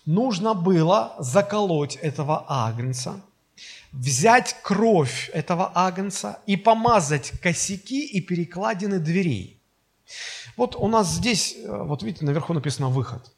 [0.07, 3.21] нужно было заколоть этого агнца,
[3.91, 9.61] взять кровь этого агнца и помазать косяки и перекладины дверей.
[10.57, 13.31] Вот у нас здесь, э, вот видите, наверху написано «выход».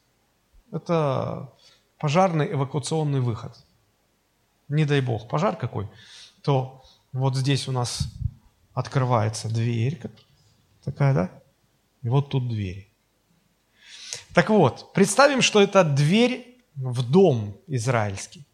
[0.70, 1.52] Это
[1.98, 3.52] пожарный эвакуационный выход.
[4.68, 5.86] Не дай бог, пожар какой,
[6.40, 6.82] то
[7.12, 8.08] вот здесь у нас
[8.72, 10.00] открывается дверь,
[10.84, 11.30] такая, да?
[12.02, 12.90] И вот тут дверь.
[14.34, 18.44] Так вот, представим, что это дверь в дом израильский.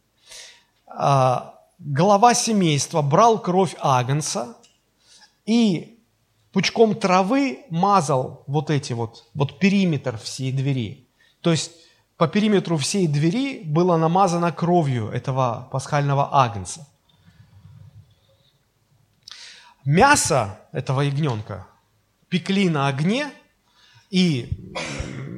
[0.87, 4.57] А, глава семейства брал кровь агнца
[5.47, 5.99] и
[6.53, 11.09] пучком травы мазал вот эти вот, вот периметр всей двери.
[11.41, 11.73] То есть
[12.17, 16.87] по периметру всей двери было намазано кровью этого пасхального агнца.
[19.85, 21.67] Мясо этого ягненка
[22.29, 23.31] пекли на огне,
[24.11, 24.49] и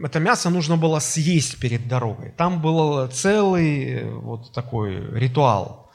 [0.03, 2.31] это мясо нужно было съесть перед дорогой.
[2.31, 5.91] Там был целый вот такой ритуал.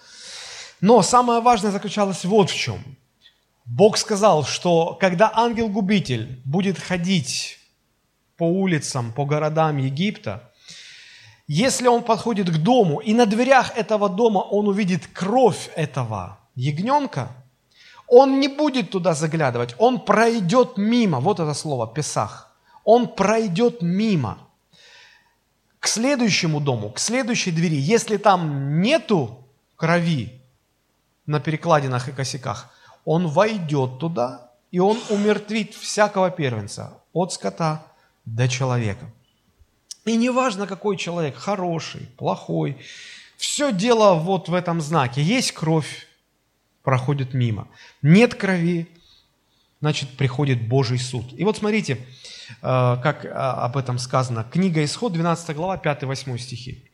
[0.82, 2.80] Но самое важное заключалось вот в чем.
[3.66, 7.58] Бог сказал, что когда ангел-губитель будет ходить
[8.38, 10.52] по улицам, по городам Египта,
[11.48, 17.30] Если он подходит к дому, и на дверях этого дома он увидит кровь этого ягненка,
[18.08, 21.20] он не будет туда заглядывать, он пройдет мимо.
[21.20, 22.52] Вот это слово «песах».
[22.84, 24.38] Он пройдет мимо
[25.80, 27.78] к следующему дому, к следующей двери.
[27.78, 29.44] Если там нету
[29.76, 30.42] крови
[31.26, 32.72] на перекладинах и косяках,
[33.06, 37.86] он войдет туда, и он умертвит всякого первенца, от скота
[38.26, 39.06] до человека.
[40.06, 42.78] И неважно, какой человек, хороший, плохой,
[43.38, 45.22] все дело вот в этом знаке.
[45.22, 46.08] Есть кровь,
[46.86, 47.68] проходит мимо.
[48.02, 48.88] Нет крови,
[49.82, 51.26] значит, приходит Божий суд.
[51.38, 54.46] И вот смотрите, э, как э, об этом сказано.
[54.46, 56.85] Книга Исход, 12 глава, 5-8 стихи.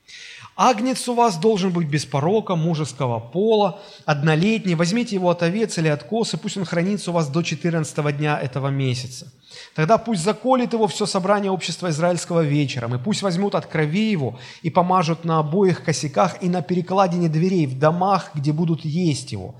[0.64, 4.76] Агнец у вас должен быть без порока, мужеского пола, однолетний.
[4.76, 8.40] Возьмите его от овец или от косы, пусть он хранится у вас до 14 дня
[8.40, 9.32] этого месяца.
[9.74, 14.38] Тогда пусть заколет его все собрание общества израильского вечером, и пусть возьмут от крови его
[14.62, 19.56] и помажут на обоих косяках и на перекладине дверей в домах, где будут есть его.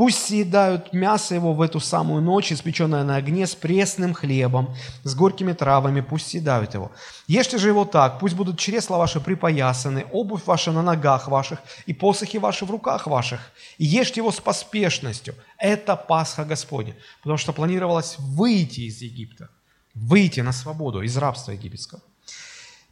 [0.00, 5.14] Пусть съедают мясо его в эту самую ночь, испеченное на огне, с пресным хлебом, с
[5.14, 6.90] горькими травами, пусть съедают его.
[7.26, 11.92] Ешьте же его так, пусть будут чресла ваши припоясаны, обувь ваша на ногах ваших и
[11.92, 13.40] посохи ваши в руках ваших.
[13.76, 15.34] И ешьте его с поспешностью.
[15.58, 19.50] Это Пасха Господня, потому что планировалось выйти из Египта,
[19.94, 22.00] выйти на свободу из рабства египетского.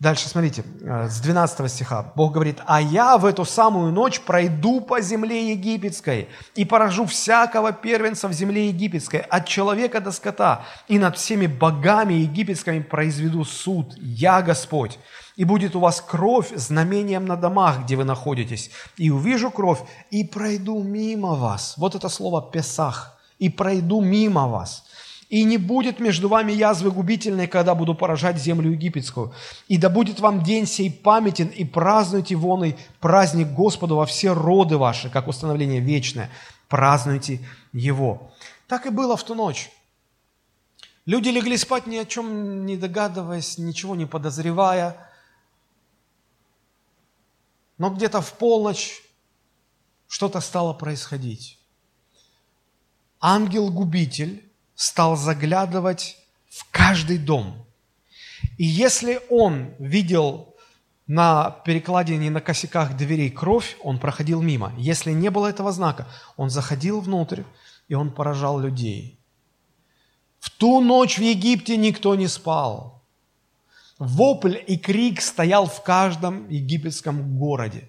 [0.00, 2.12] Дальше смотрите, э, с 12 стиха.
[2.14, 7.72] Бог говорит, «А я в эту самую ночь пройду по земле египетской и поражу всякого
[7.72, 13.94] первенца в земле египетской, от человека до скота, и над всеми богами египетскими произведу суд.
[13.96, 15.00] Я Господь.
[15.34, 18.70] И будет у вас кровь знамением на домах, где вы находитесь.
[18.98, 19.80] И увижу кровь,
[20.12, 21.74] и пройду мимо вас».
[21.76, 23.18] Вот это слово «песах».
[23.40, 24.84] «И пройду мимо вас».
[25.28, 29.34] И не будет между вами язвы губительной, когда буду поражать землю египетскую.
[29.68, 34.32] И да будет вам день сей памятен, и празднуйте вон и праздник Господу во все
[34.32, 36.30] роды ваши, как установление вечное.
[36.68, 37.40] Празднуйте
[37.72, 38.30] его.
[38.68, 39.70] Так и было в ту ночь.
[41.04, 44.96] Люди легли спать ни о чем не догадываясь, ничего не подозревая.
[47.76, 49.02] Но где-то в полночь
[50.06, 51.58] что-то стало происходить.
[53.20, 54.47] Ангел-губитель
[54.78, 56.16] стал заглядывать
[56.48, 57.66] в каждый дом.
[58.58, 60.54] И если он видел
[61.08, 64.72] на перекладине, на косяках дверей кровь, он проходил мимо.
[64.78, 67.42] Если не было этого знака, он заходил внутрь,
[67.88, 69.18] и он поражал людей.
[70.38, 73.02] В ту ночь в Египте никто не спал.
[73.98, 77.88] Вопль и крик стоял в каждом египетском городе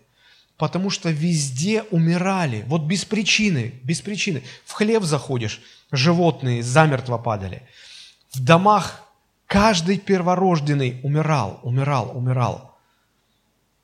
[0.60, 2.66] потому что везде умирали.
[2.68, 4.44] Вот без причины, без причины.
[4.66, 7.68] В хлеб заходишь, животные замертво падали.
[8.34, 9.02] В домах
[9.48, 12.78] каждый перворожденный умирал, умирал, умирал.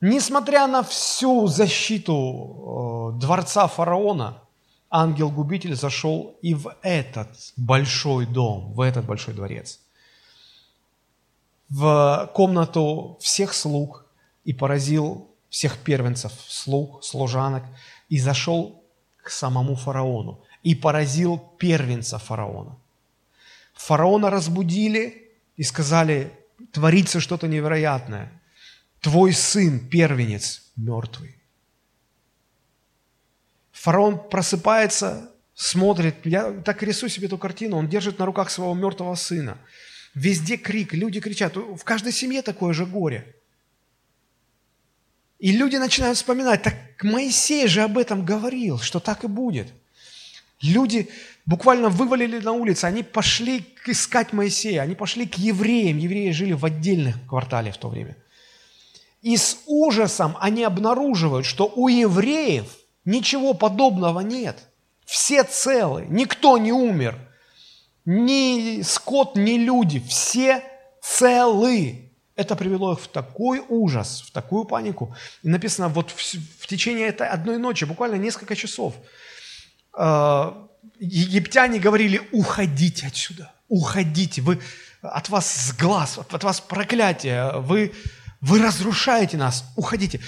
[0.00, 4.42] Несмотря на всю защиту э, дворца фараона,
[4.90, 9.80] ангел-губитель зашел и в этот большой дом, в этот большой дворец,
[11.68, 14.06] в комнату всех слуг
[14.44, 17.64] и поразил всех первенцев, слуг, служанок,
[18.08, 18.84] и зашел
[19.16, 22.76] к самому фараону и поразил первенца фараона.
[23.74, 26.32] Фараона разбудили и сказали,
[26.72, 28.32] творится что-то невероятное.
[29.00, 31.36] Твой сын, первенец, мертвый.
[33.70, 39.14] Фараон просыпается, смотрит, я так рисую себе эту картину, он держит на руках своего мертвого
[39.14, 39.58] сына.
[40.14, 43.36] Везде крик, люди кричат, в каждой семье такое же горе–
[45.38, 49.68] и люди начинают вспоминать, так Моисей же об этом говорил, что так и будет.
[50.62, 51.08] Люди
[51.44, 55.98] буквально вывалили на улицы, они пошли искать Моисея, они пошли к евреям.
[55.98, 58.16] Евреи жили в отдельных квартале в то время.
[59.22, 62.66] И с ужасом они обнаруживают, что у евреев
[63.04, 64.58] ничего подобного нет.
[65.04, 67.18] Все целы, никто не умер.
[68.04, 70.62] Ни скот, ни люди, все
[71.02, 75.16] целы это привело их в такой ужас, в такую панику.
[75.42, 76.20] И написано, вот в,
[76.60, 78.94] в течение этой одной ночи, буквально несколько часов,
[79.96, 84.60] египтяне говорили, уходите отсюда, уходите, вы,
[85.02, 87.92] от вас с глаз, от вас проклятие, вы,
[88.40, 90.20] вы разрушаете нас, уходите.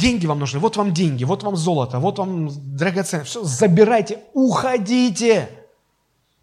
[0.00, 5.48] Деньги вам нужны, вот вам деньги, вот вам золото, вот вам драгоценное, все, забирайте, уходите.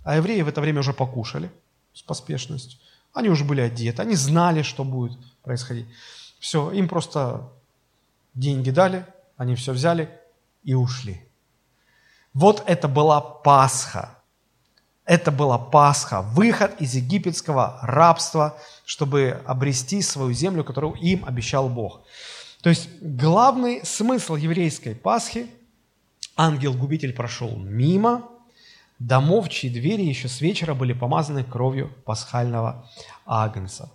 [0.03, 1.51] А евреи в это время уже покушали
[1.93, 2.79] с поспешностью.
[3.13, 5.85] Они уже были одеты, они знали, что будет происходить.
[6.39, 7.49] Все, им просто
[8.33, 9.05] деньги дали,
[9.37, 10.09] они все взяли
[10.63, 11.21] и ушли.
[12.33, 14.17] Вот это была Пасха.
[15.05, 22.01] Это была Пасха, выход из египетского рабства, чтобы обрести свою землю, которую им обещал Бог.
[22.61, 25.49] То есть главный смысл еврейской Пасхи–
[26.35, 28.27] ангел-губитель прошел мимо
[28.99, 32.87] домов, чьи двери еще с вечера были помазаны кровью пасхального
[33.25, 33.91] агнца.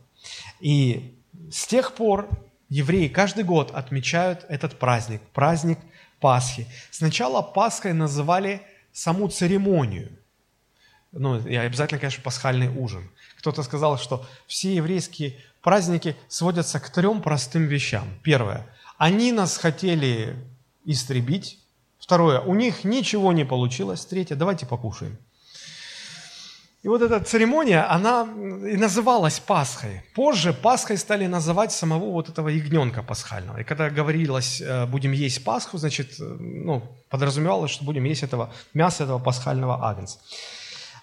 [0.60, 1.18] И
[1.50, 2.28] с тех пор
[2.68, 5.78] евреи каждый год отмечают этот праздник, праздник
[6.20, 6.66] Пасхи.
[6.90, 10.10] Сначала Пасхой называли саму церемонию.
[11.12, 13.10] Ну, и обязательно, конечно, пасхальный ужин.
[13.38, 18.08] Кто-то сказал, что все еврейские праздники сводятся к трем простым вещам.
[18.22, 18.66] Первое.
[18.98, 20.36] Они нас хотели
[20.84, 21.58] истребить.
[21.98, 22.40] Второе.
[22.40, 24.04] У них ничего не получилось.
[24.04, 24.36] Третье.
[24.36, 25.18] Давайте покушаем.
[26.86, 28.28] И вот эта церемония, она
[28.72, 30.02] и называлась Пасхой.
[30.14, 33.58] Позже Пасхой стали называть самого вот этого ягненка пасхального.
[33.58, 38.52] И когда говорилось, э, будем есть Пасху, значит, э, ну, подразумевалось, что будем есть этого
[38.72, 40.20] мяса этого пасхального агнца.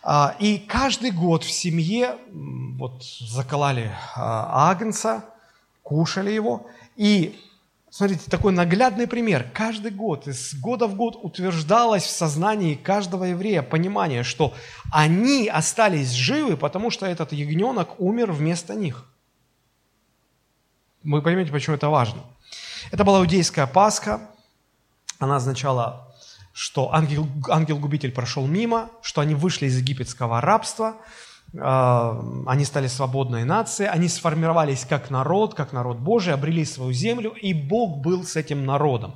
[0.04, 5.26] А, и каждый год в семье вот заколали а, агнца,
[5.82, 6.66] кушали его,
[6.96, 7.38] и
[7.96, 9.46] Смотрите, такой наглядный пример.
[9.54, 14.56] Каждый год, из года в год утверждалось в сознании каждого еврея понимание, что
[14.92, 19.06] они остались живы, потому что этот ягненок умер вместо них.
[21.04, 22.24] Вы поймете, почему это важно.
[22.90, 24.28] Это была иудейская Пасха.
[25.20, 26.12] Она означала,
[26.52, 30.98] что ангел, ангел-губитель прошел мимо, что они вышли из египетского рабства–
[31.56, 37.54] они стали свободной нацией, они сформировались как народ, как народ Божий, обрели свою землю, и
[37.54, 39.14] Бог был с этим народом.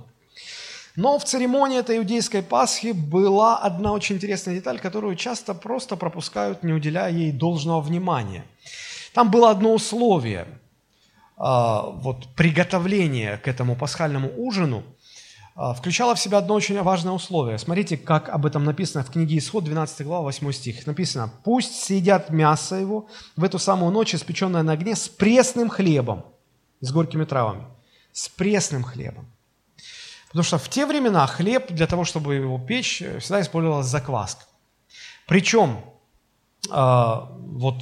[0.96, 6.64] Но в церемонии этой иудейской Пасхи была одна очень интересная деталь, которую часто просто пропускают,
[6.64, 8.46] не уделяя ей должного внимания.
[9.14, 10.48] Там было одно условие,
[11.38, 14.84] а, вот приготовление к этому пасхальному ужину–
[15.58, 17.58] включала в себя одно очень важное условие.
[17.58, 20.86] Смотрите, как об этом написано в книге Исход, 12 глава, 8 стих.
[20.86, 26.26] Написано, «Пусть съедят мясо его в эту самую ночь, испеченное на огне, с пресным хлебом,
[26.82, 27.66] с горькими травами».
[28.12, 29.28] С пресным хлебом.
[30.28, 34.46] Потому что в те времена хлеб, для того, чтобы его печь, всегда использовалась закваска.
[35.28, 35.80] Причем,
[36.70, 37.76] э, вот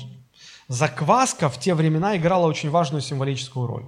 [0.67, 3.85] закваска в те времена играла очень важную символическую роль.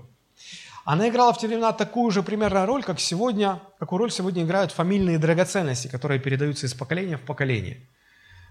[0.88, 4.71] Она играла в те времена такую же примерно роль, как сегодня, какую роль сегодня играют
[4.71, 7.82] фамильные драгоценности, которые передаются из поколения в поколение.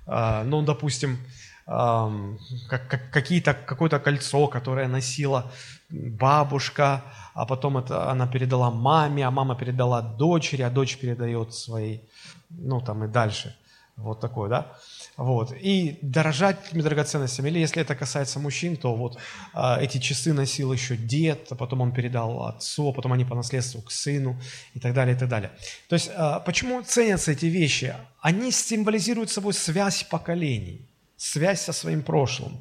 [0.06, 1.18] А, ну, допустим,
[1.64, 5.50] как, как, какие-то, какое-то кольцо, которое носила
[5.88, 12.02] бабушка, а потом это она передала маме, а мама передала дочери, а дочь передает своей,
[12.50, 13.56] ну там и дальше.
[13.96, 14.76] Вот такое, да?
[15.16, 15.52] Вот.
[15.58, 17.48] И дорожать этими драгоценностями.
[17.48, 19.18] Или если это касается мужчин, то вот
[19.54, 23.34] а, эти часы носил еще дед, а потом он передал отцу, а потом они по
[23.34, 24.38] наследству к сыну
[24.74, 25.52] и так далее, и так далее.
[25.88, 27.94] То есть а, почему ценятся эти вещи?
[28.20, 32.58] Они символизируют собой связь поколений, связь со своим прошлым.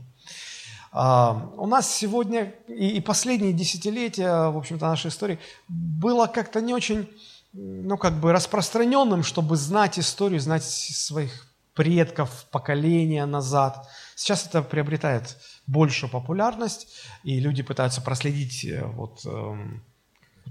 [0.93, 6.73] А, у нас сегодня и, и последние десятилетия, в общем-то, нашей истории было как-то не
[6.73, 7.09] очень
[7.51, 13.87] ну, как бы распространенным, чтобы знать историю, знать своих предков, поколения назад.
[14.15, 16.87] Сейчас это приобретает большую популярность,
[17.23, 19.55] и люди пытаются проследить э, вот, э,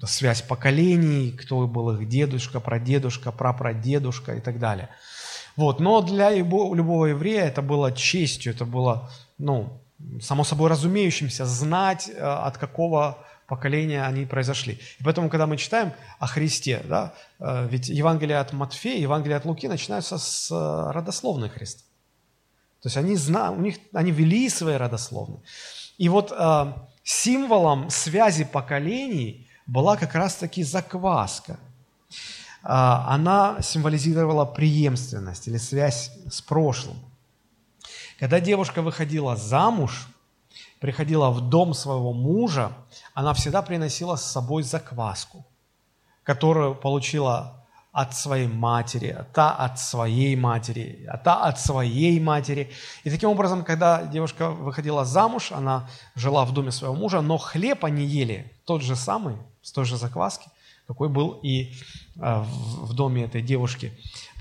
[0.05, 4.91] связь поколений, кто был их дедушка, прадедушка, прапрадедушка и так далее.
[5.57, 5.81] Вот.
[5.81, 9.81] Но для любого еврея это было честью, это было, ну,
[10.21, 14.81] само собой разумеющимся, знать, э, от какого поколения они произошли.
[14.99, 19.45] И поэтому, когда мы читаем о Христе, да, э, ведь Евангелие от Матфея, Евангелие от
[19.45, 21.83] Луки начинаются с э, родословной Христа.
[22.81, 25.41] То есть они, зна, у них, они вели свои родословные.
[25.99, 31.59] И вот э, символом связи поколений была как раз-таки закваска.
[32.63, 36.97] Она символизировала преемственность или связь с прошлым.
[38.19, 40.09] Когда девушка выходила замуж,
[40.85, 42.73] приходила в дом своего мужа,
[43.15, 45.47] она всегда приносила с собой закваску,
[46.25, 52.71] которую получила от своей матери, та от своей матери, а та от своей матери.
[53.03, 57.83] И таким образом, когда девушка выходила замуж, она жила в доме своего мужа, но хлеб
[57.87, 60.51] они ели тот же самый, с той же закваски,
[60.87, 61.73] какой был и
[62.17, 62.45] э,
[62.83, 63.91] в доме этой девушки,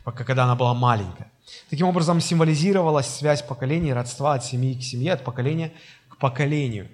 [0.03, 1.31] когда она была маленькая.
[1.69, 5.71] Таким образом символизировалась связь поколений, родства от семьи к семье, от поколения
[6.13, 6.87] к поколению.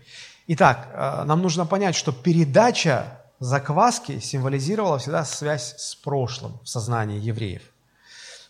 [0.48, 7.20] Итак, э, нам нужно понять, что передача закваски символизировала всегда связь с прошлым в сознании
[7.20, 7.62] евреев.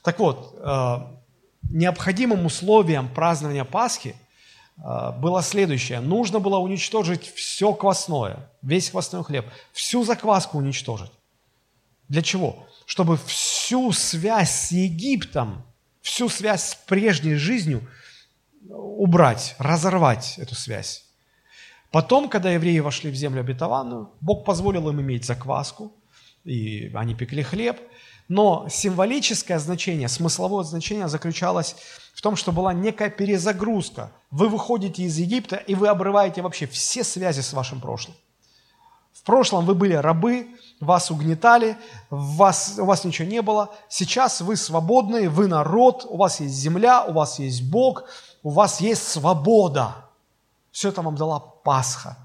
[0.03, 0.97] Так вот, э,
[1.69, 4.15] необходимым условием празднования Пасхи
[4.77, 5.99] э, было следующее.
[5.99, 11.11] Нужно было уничтожить все квасное, весь квасной хлеб, всю закваску уничтожить.
[12.07, 12.65] Для чего?
[12.85, 15.63] Чтобы всю связь с Египтом,
[16.01, 17.87] всю связь с прежней жизнью
[18.69, 21.05] убрать, разорвать эту связь.
[21.91, 25.91] Потом, когда евреи вошли в землю обетованную, Бог позволил им иметь закваску,
[26.45, 27.79] и они пекли хлеб,
[28.27, 31.75] но символическое значение, смысловое значение заключалось
[32.13, 34.11] в том, что была некая перезагрузка.
[34.29, 38.15] Вы выходите из Египта, и вы обрываете вообще все связи с вашим прошлым.
[39.13, 40.47] В прошлом вы были рабы,
[40.79, 41.75] вас угнетали,
[42.09, 43.75] вас, у вас ничего не было.
[43.89, 48.03] Сейчас вы свободные, вы народ, у вас есть земля, у вас есть Бог,
[48.43, 49.95] у вас есть свобода.
[50.71, 52.17] Все это вам дала Пасха.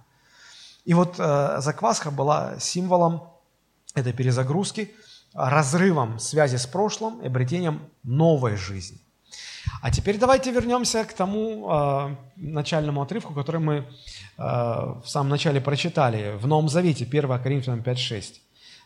[0.84, 3.28] И вот э, закваска была символом
[3.94, 4.94] этой перезагрузки–
[5.34, 8.98] разрывом связи с прошлым и обретением новой жизни.
[9.82, 13.84] А теперь давайте вернемся к тому э, начальному отрывку, который мы э,
[14.38, 18.40] в самом начале прочитали, в Новом Завете, 1 Коринфянам 5.6.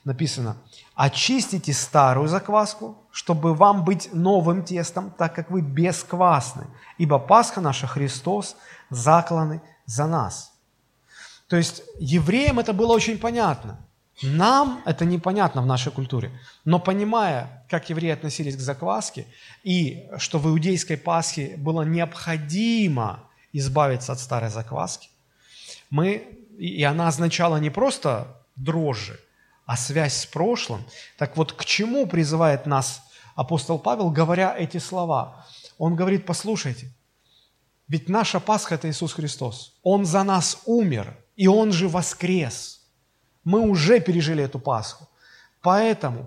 [0.09, 0.57] Написано,
[0.95, 7.87] «Очистите старую закваску, чтобы вам быть новым тестом, так как вы бесквасны, ибо Пасха наша
[7.87, 8.57] Христос
[8.89, 10.55] закланы за нас».
[11.47, 13.81] То есть евреям это было очень понятно–
[14.23, 16.31] нам это непонятно в нашей культуре,
[16.65, 19.27] но понимая, как евреи относились к закваске,
[19.63, 25.11] и что в иудейской Пасхе было необходимо избавиться от старой закваски,
[25.91, 26.15] мы,
[26.59, 29.21] и она означала не просто дрожжи,
[29.69, 30.83] а связь с прошлым.
[31.17, 33.03] Так вот, к чему призывает нас
[33.37, 35.47] апостол Павел, говоря эти слова?
[35.79, 36.91] Он говорит, послушайте,
[37.87, 39.75] ведь наша Пасха– это Иисус Христос.
[39.85, 42.75] Он за нас умер, и Он же воскрес–
[43.49, 45.09] мы уже пережили эту Пасху.
[45.63, 46.27] Поэтому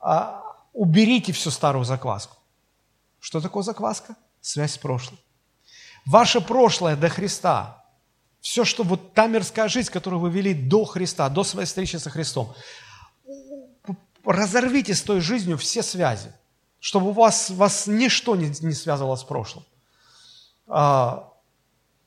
[0.00, 2.36] а, уберите всю старую закваску.
[3.18, 4.14] Что такое закваска?
[4.40, 5.18] Связь с прошлым.
[6.06, 7.81] Ваше прошлое до Христа,
[8.42, 12.10] все, что вот та мирская жизнь, которую вы вели до Христа, до своей встречи со
[12.10, 12.52] Христом,
[14.24, 16.32] разорвите с той жизнью все связи,
[16.80, 19.64] чтобы у вас, вас ничто не, не связывало с прошлым.
[20.66, 21.32] А,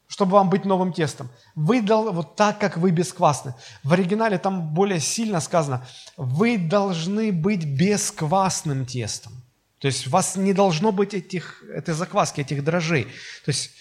[0.07, 1.29] чтобы вам быть новым тестом.
[1.55, 3.55] Вы дол, вот так, как вы бесквасны.
[3.83, 9.33] В оригинале там более сильно сказано, вы должны быть бесквасным тестом.
[9.79, 13.05] То есть у вас не должно быть этих, этой закваски, этих дрожжей.
[13.45, 13.71] То есть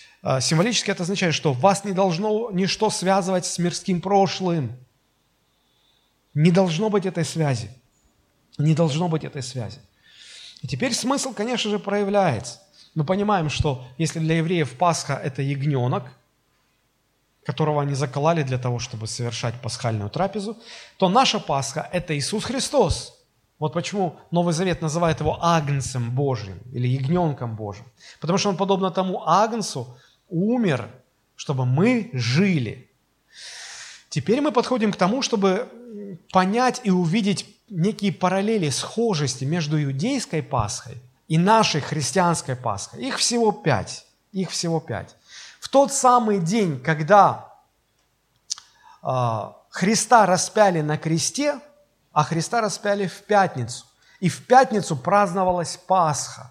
[0.40, 4.72] символически это означает, что вас не должно ничто связывать с мирским прошлым.
[6.32, 7.70] Не должно быть этой связи.
[8.58, 9.80] Не должно быть этой связи.
[10.62, 12.60] И теперь смысл, конечно же, проявляется.
[12.94, 16.04] Мы понимаем, что если для евреев Пасха– это ягненок,
[17.44, 20.56] которого они закололи для того, чтобы совершать пасхальную трапезу,
[20.96, 23.20] то наша Пасха– это Иисус Христос.
[23.58, 27.84] Вот почему Новый Завет называет его Агнцем Божьим или Ягненком Божьим.
[28.20, 29.98] Потому что он, подобно тому Агнцу,
[30.34, 30.90] умер,
[31.36, 32.90] чтобы мы жили.
[34.08, 35.68] Теперь мы подходим к тому, чтобы
[36.32, 43.04] понять и увидеть некие параллели, схожести между иудейской Пасхой и нашей христианской Пасхой.
[43.04, 44.06] Их всего пять.
[44.32, 45.14] Их всего пять.
[45.60, 47.52] В тот самый день, когда
[49.02, 51.60] э, Христа распяли на кресте,
[52.12, 53.86] а Христа распяли в пятницу.
[54.20, 56.50] И в пятницу праздновалась Пасха.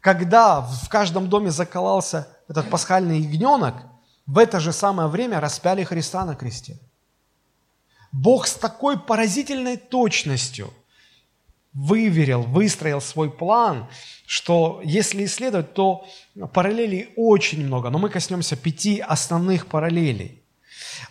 [0.00, 3.74] Когда в каждом доме заколался этот пасхальный ягненок,
[4.26, 6.78] в это же самое время распяли Христа на кресте.
[8.12, 10.72] Бог с такой поразительной точностью–
[11.76, 13.86] выверил, выстроил свой план,
[14.26, 16.06] что если исследовать, то
[16.54, 20.42] параллелей очень много, но мы коснемся пяти основных параллелей.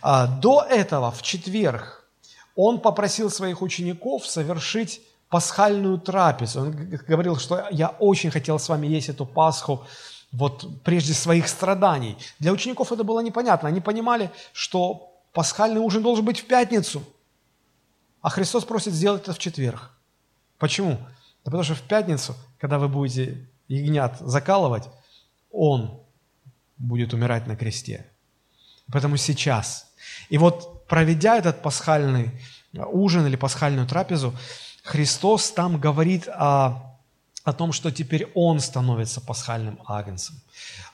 [0.02, 2.08] А, до этого, в четверг,
[2.56, 6.62] он попросил своих учеников совершить пасхальную трапезу.
[6.62, 6.72] Он
[7.06, 9.86] говорил, что я очень хотел с вами есть эту Пасху,
[10.32, 12.16] вот прежде своих страданий.
[12.38, 13.68] Для учеников это было непонятно.
[13.68, 17.02] Они понимали, что пасхальный ужин должен быть в пятницу,
[18.20, 19.90] а Христос просит сделать это в четверг.
[20.58, 20.98] Почему?
[21.44, 24.88] Да потому что в пятницу, когда вы будете ягнят закалывать,
[25.52, 26.00] он
[26.76, 28.06] будет умирать на кресте.
[28.90, 29.92] Поэтому сейчас.
[30.28, 32.30] И вот проведя этот пасхальный
[32.72, 34.34] ужин или пасхальную трапезу,
[34.82, 36.85] Христос там говорит о,
[37.46, 40.34] о том, что теперь Он становится пасхальным агнцем.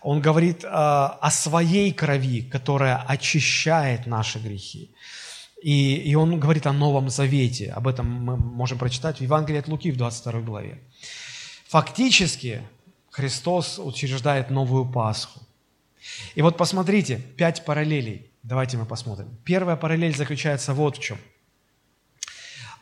[0.02, 4.90] Он говорит о, о своей крови, которая очищает наши грехи.
[5.62, 7.70] И, и он говорит о Новом Завете.
[7.70, 10.82] Об этом мы можем прочитать в Евангелии от Луки в 22 главе.
[11.68, 12.60] Фактически
[13.10, 15.40] Христос учреждает новую Пасху.
[16.34, 18.30] И вот посмотрите, пять параллелей.
[18.42, 19.28] Давайте мы посмотрим.
[19.44, 21.16] Первая параллель заключается вот в чем.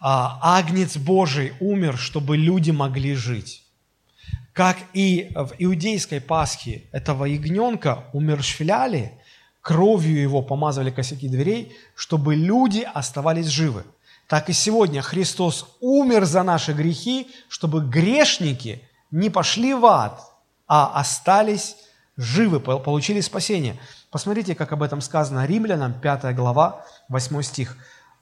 [0.01, 3.63] А, Агнец Божий умер, чтобы люди могли жить.
[4.55, 9.13] Как и в иудейской Пасхе этого ягненка умершвляли,
[9.61, 13.85] кровью его помазывали косяки дверей, чтобы люди оставались живы.
[14.27, 20.21] Так и сегодня Христос умер за наши грехи, чтобы грешники не пошли в ад,
[20.67, 21.77] а остались
[22.17, 23.79] живы, получили спасение.
[24.11, 27.77] Посмотрите, как об этом сказано Римлянам, 5 глава, 8 стих.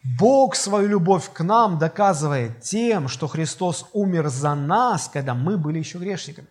[0.04, 5.78] Бог свою любовь к нам доказывает тем, что Христос умер за нас, когда мы были
[5.78, 6.48] еще грешниками.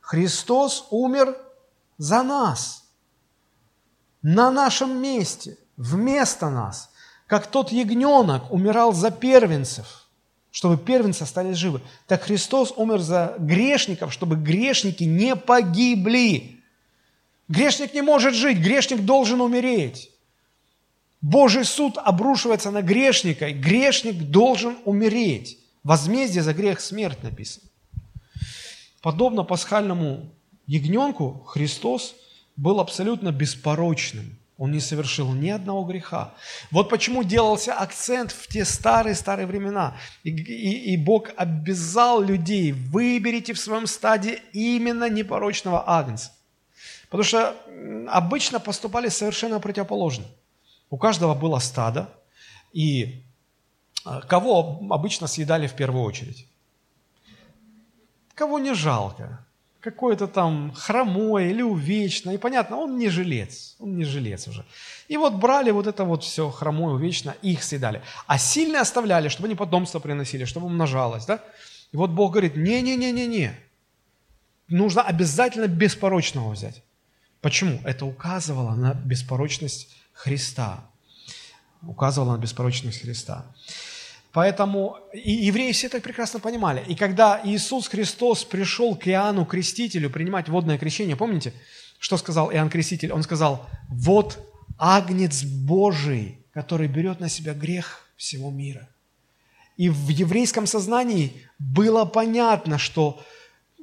[0.00, 1.36] Христос умер
[1.98, 2.84] за нас,
[4.22, 6.90] на нашем месте, вместо нас,
[7.26, 10.06] как тот ягненок умирал за первенцев,
[10.50, 11.80] чтобы первенцы остались живы.
[12.06, 16.62] Так Христос умер за грешников, чтобы грешники не погибли.
[17.48, 20.10] Грешник не может жить, грешник должен умереть.
[21.24, 25.58] Божий суд обрушивается на грешника, и грешник должен умереть.
[25.82, 27.66] Возмездие за грех– смерть написано.
[29.00, 30.30] Подобно пасхальному
[30.66, 32.14] ягненку, Христос
[32.56, 34.38] был абсолютно беспорочным.
[34.58, 36.34] Он не совершил ни одного греха.
[36.70, 39.96] Вот почему делался акцент в те старые-старые времена.
[40.24, 46.32] И, и, и Бог обязал людей, выберите в своем стаде именно непорочного агнца.
[47.04, 47.56] Потому что
[48.08, 50.26] обычно поступали совершенно противоположно.
[50.94, 52.08] У каждого было стадо,
[52.72, 53.24] и
[54.04, 56.46] а, кого обычно съедали в первую очередь?
[58.36, 59.44] Кого не жалко,
[59.80, 64.64] какой-то там хромой или увечный, и понятно, он не жилец, он не жилец уже.
[65.08, 68.00] И вот брали вот это вот все хромое, увечно, их съедали.
[68.28, 71.42] А сильные оставляли, чтобы они потомство приносили, чтобы умножалось, да?
[71.90, 73.58] И вот Бог говорит, не-не-не-не-не,
[74.68, 76.84] нужно обязательно беспорочного взять.
[77.40, 77.80] Почему?
[77.82, 80.88] Это указывало на беспорочность Христа.
[81.82, 83.44] Указывало на беспорочность Христа.
[84.32, 86.82] Поэтому и евреи все это прекрасно понимали.
[86.88, 91.52] И когда Иисус Христос пришел к Иоанну Крестителю принимать водное крещение, помните,
[91.98, 93.12] что сказал Иоанн Креститель?
[93.12, 94.38] Он сказал, вот
[94.76, 98.88] Агнец Божий, который берет на себя грех всего мира.
[99.76, 103.22] И в еврейском сознании было понятно, что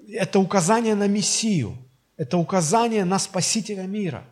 [0.10, 1.78] это указание на Мессию,
[2.18, 4.26] это указание на Спасителя мира.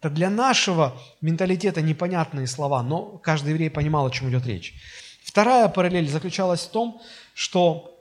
[0.00, 4.74] Это для нашего менталитета непонятные слова, но каждый еврей понимал, о чем идет речь.
[5.24, 7.02] Вторая параллель заключалась в том,
[7.34, 8.00] что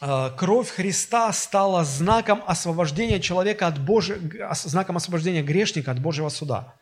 [0.00, 6.74] э, кровь Христа стала знаком освобождения человека от Божьего, знаком освобождения грешника от Божьего суда.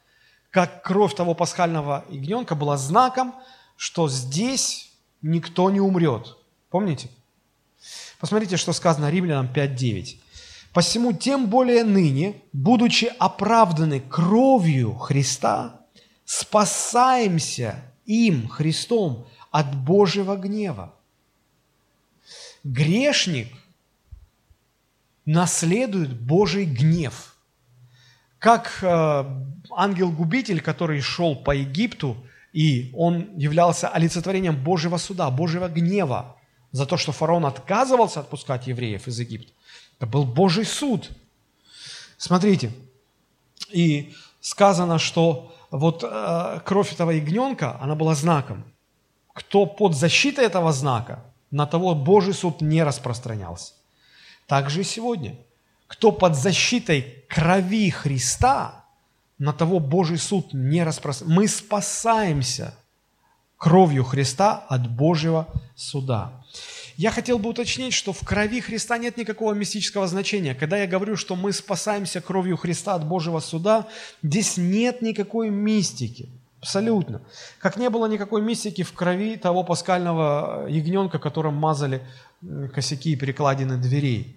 [0.50, 3.36] Как кровь того пасхального ягненка была знаком,
[3.76, 4.90] что здесь
[5.22, 6.36] никто не умрет.
[6.70, 7.08] Помните?
[8.18, 10.18] Посмотрите, что сказано Римлянам 5.9.
[10.72, 15.80] Посему тем более ныне, будучи оправданы кровью Христа,
[16.24, 20.94] спасаемся им, Христом, от Божьего гнева.
[22.62, 23.48] Грешник
[25.24, 27.34] наследует Божий гнев.
[28.38, 29.24] Как э,
[29.70, 32.16] ангел-губитель, который шел по Египту,
[32.52, 36.36] и он являлся олицетворением Божьего суда, Божьего гнева
[36.72, 39.52] за то, что фараон отказывался отпускать евреев из Египта.
[40.00, 41.10] Это был Божий суд.
[42.16, 42.72] Смотрите,
[43.70, 48.64] и сказано, что вот э, кровь этого ягненка, она была знаком.
[49.34, 53.74] Кто под защитой этого знака, на того Божий суд не распространялся.
[54.46, 55.36] Так же и сегодня.
[55.86, 58.86] Кто под защитой крови Христа,
[59.38, 61.40] на того Божий суд не распространяется.
[61.40, 62.74] Мы спасаемся
[63.58, 65.46] кровью Христа от Божьего
[65.76, 66.39] суда.
[67.00, 70.54] Я хотел бы уточнить, что в крови Христа нет никакого мистического значения.
[70.54, 73.86] Когда я говорю, что мы спасаемся кровью Христа от Божьего суда,
[74.22, 76.28] здесь нет никакой мистики.
[76.60, 77.22] Абсолютно.
[77.58, 82.06] Как не было никакой мистики в крови того паскального ягненка, которым мазали
[82.74, 84.36] косяки и перекладины дверей.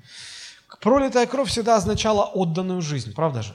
[0.79, 3.53] Пролитая кровь всегда означала отданную жизнь, правда же?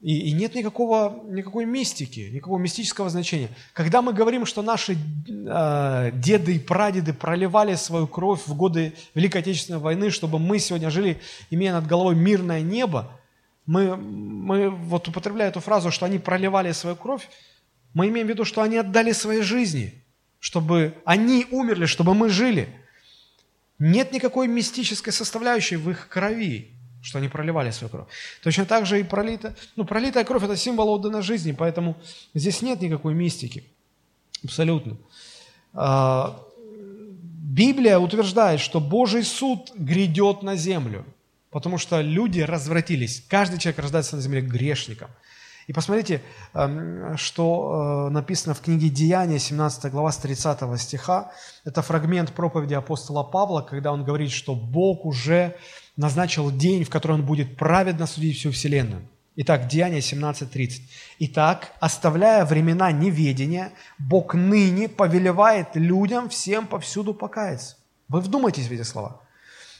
[0.00, 3.48] И, и нет никакого, никакой мистики, никакого мистического значения.
[3.72, 9.40] Когда мы говорим, что наши э, деды и прадеды проливали свою кровь в годы Великой
[9.40, 11.18] Отечественной войны, чтобы мы сегодня жили,
[11.50, 13.10] имея над головой мирное небо,
[13.64, 17.28] мы, мы вот употребляя эту фразу, что они проливали свою кровь,
[17.94, 20.04] мы имеем в виду, что они отдали свои жизни,
[20.38, 22.68] чтобы они умерли, чтобы мы жили.
[23.78, 26.75] Нет никакой мистической составляющей в их крови
[27.06, 28.06] что они проливали свою кровь.
[28.42, 31.96] Точно так же и пролитая, ну, пролитая кровь– это символ отданной жизни, поэтому
[32.34, 33.62] здесь нет никакой мистики.
[34.44, 34.96] Абсолютно.
[35.72, 41.04] А, Библия утверждает, что Божий суд грядет на землю,
[41.50, 43.24] потому что люди развратились.
[43.28, 45.10] Каждый человек рождается на земле грешником.
[45.68, 46.22] И посмотрите,
[46.54, 51.32] эм, что э, написано в книге Деяния, 17 глава, с 30 стиха.
[51.64, 55.56] Это фрагмент проповеди апостола Павла, когда он говорит, что Бог уже
[55.96, 59.02] назначил день, в который Он будет праведно судить всю вселенную.
[59.36, 60.80] Итак, Деяние 17.30.
[61.18, 67.76] Итак, оставляя времена неведения, Бог ныне повелевает людям всем повсюду покаяться.
[68.08, 69.20] Вы вдумайтесь в эти слова.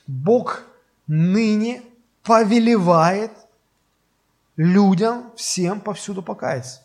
[0.07, 0.63] Бог
[1.07, 1.83] ныне
[2.23, 3.33] повелевает
[4.57, 6.83] людям всем повсюду покаяться.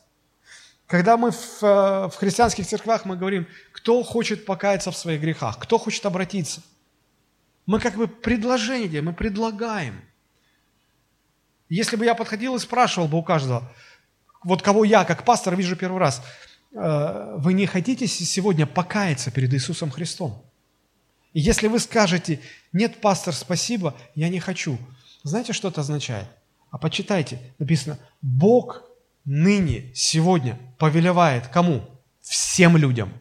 [0.87, 5.57] Когда мы в, э, в христианских церквах мы говорим, кто хочет покаяться в своих грехах,
[5.57, 6.61] кто хочет обратиться,
[7.71, 10.01] мы как бы предложение мы предлагаем.
[11.69, 13.71] Если бы я подходил и спрашивал бы у каждого,
[14.43, 16.21] вот кого я, как пастор, вижу первый раз,
[16.73, 20.43] «Э, вы не хотите сегодня покаяться перед Иисусом Христом?
[21.31, 22.41] И если вы скажете,
[22.73, 24.77] нет, пастор, спасибо, я не хочу,
[25.23, 26.27] знаете, что это означает?
[26.71, 28.83] А почитайте, написано, Бог
[29.23, 31.85] ныне, сегодня повелевает кому?
[32.19, 33.13] Всем людям.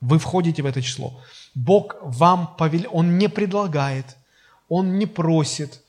[0.00, 1.20] Вы входите в это число.
[1.56, 4.16] Бог вам повелевает, Он не предлагает,
[4.68, 5.82] Он не просит,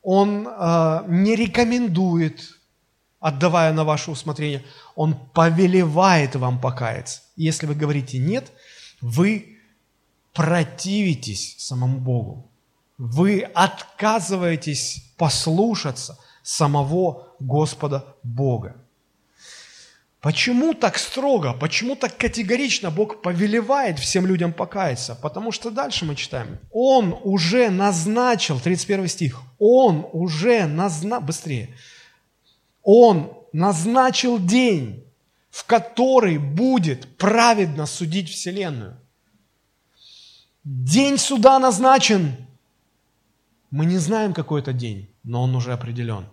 [0.00, 2.40] Он э, не рекомендует,
[3.18, 4.64] отдавая на ваше усмотрение.
[4.94, 7.22] Он повелевает вам покаяться.
[7.34, 8.52] Если вы говорите «нет»,
[9.00, 9.58] вы
[10.32, 12.48] противитесь самому Богу.
[12.96, 18.76] Вы отказываетесь послушаться самого Господа Бога.
[20.22, 25.16] Почему так строго, почему так категорично Бог повелевает всем людям покаяться?
[25.16, 26.60] Потому что дальше мы читаем.
[26.70, 31.74] Он уже назначил, 31 стих, Он уже назначил, быстрее,
[32.84, 35.04] Он назначил день,
[35.50, 38.96] в который будет праведно судить Вселенную.
[40.62, 42.36] День суда назначен.
[43.72, 46.26] Мы не знаем, какой это день, но он уже определен.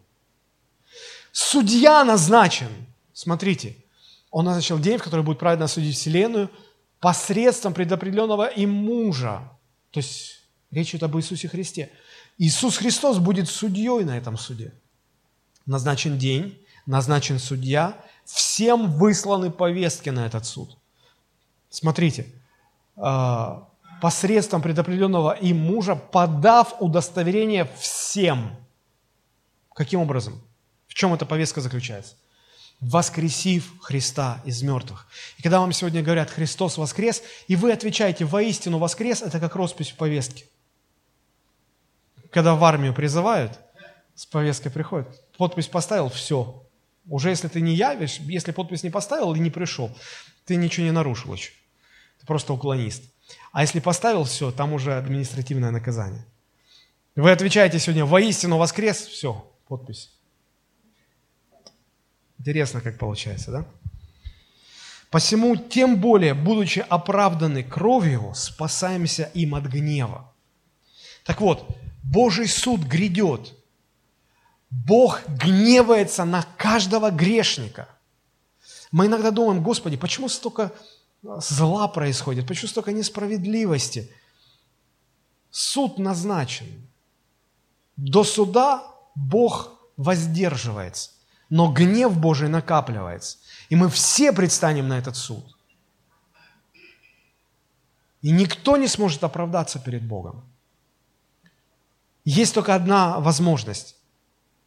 [1.32, 2.70] Судья назначен–
[3.22, 3.76] Смотрите,
[4.32, 6.50] он назначил день, в который будет праведно судить Вселенную
[7.02, 9.52] посредством предопределенного им мужа.
[9.92, 11.92] То есть речь идет об Иисусе Христе.
[12.38, 14.74] Иисус Христос будет судьей на этом суде.
[15.66, 20.78] Назначен день, назначен судья, всем высланы повестки на этот суд.
[21.70, 22.26] Смотрите,
[22.96, 23.68] а,
[24.02, 28.56] посредством предопределенного им мужа, подав удостоверение всем.
[29.74, 30.42] Каким образом?
[30.88, 32.16] В чем эта повестка заключается?
[32.82, 35.08] Воскресив Христа из мертвых.
[35.38, 39.90] И когда вам сегодня говорят «Христос воскрес», и вы отвечаете «Воистину воскрес», это как роспись
[39.90, 40.46] в повестке.
[42.32, 43.60] Когда в армию призывают,
[44.16, 45.08] с повесткой приходит,
[45.38, 46.66] подпись поставил, все.
[47.08, 49.96] Уже если ты не явишь, если подпись не поставил и не пришел,
[50.46, 51.52] ты ничего не нарушил еще.
[52.20, 53.04] Ты просто уклонист.
[53.52, 56.26] А если поставил, все, там уже административное наказание.
[57.16, 60.19] Вы отвечаете сегодня «Воистину воскрес», все, подпись.
[62.50, 63.66] Интересно, как получается, да?
[65.12, 70.34] Посему, тем более, будучи оправданы кровью, спасаемся им от гнева.
[71.26, 71.68] Так вот,
[72.02, 73.54] Божий суд грядет.
[74.72, 77.88] Бог гневается на каждого грешника.
[78.92, 80.72] Мы иногда думаем, Господи, почему столько
[81.22, 84.12] зла происходит, почему столько несправедливости?
[85.52, 86.66] Суд назначен.
[87.96, 91.19] До суда Бог воздерживается
[91.50, 93.38] но гнев Божий накапливается.
[93.70, 95.44] И мы все предстанем на этот суд.
[98.22, 100.44] И никто не сможет оправдаться перед Богом.
[102.26, 103.96] Есть только одна возможность.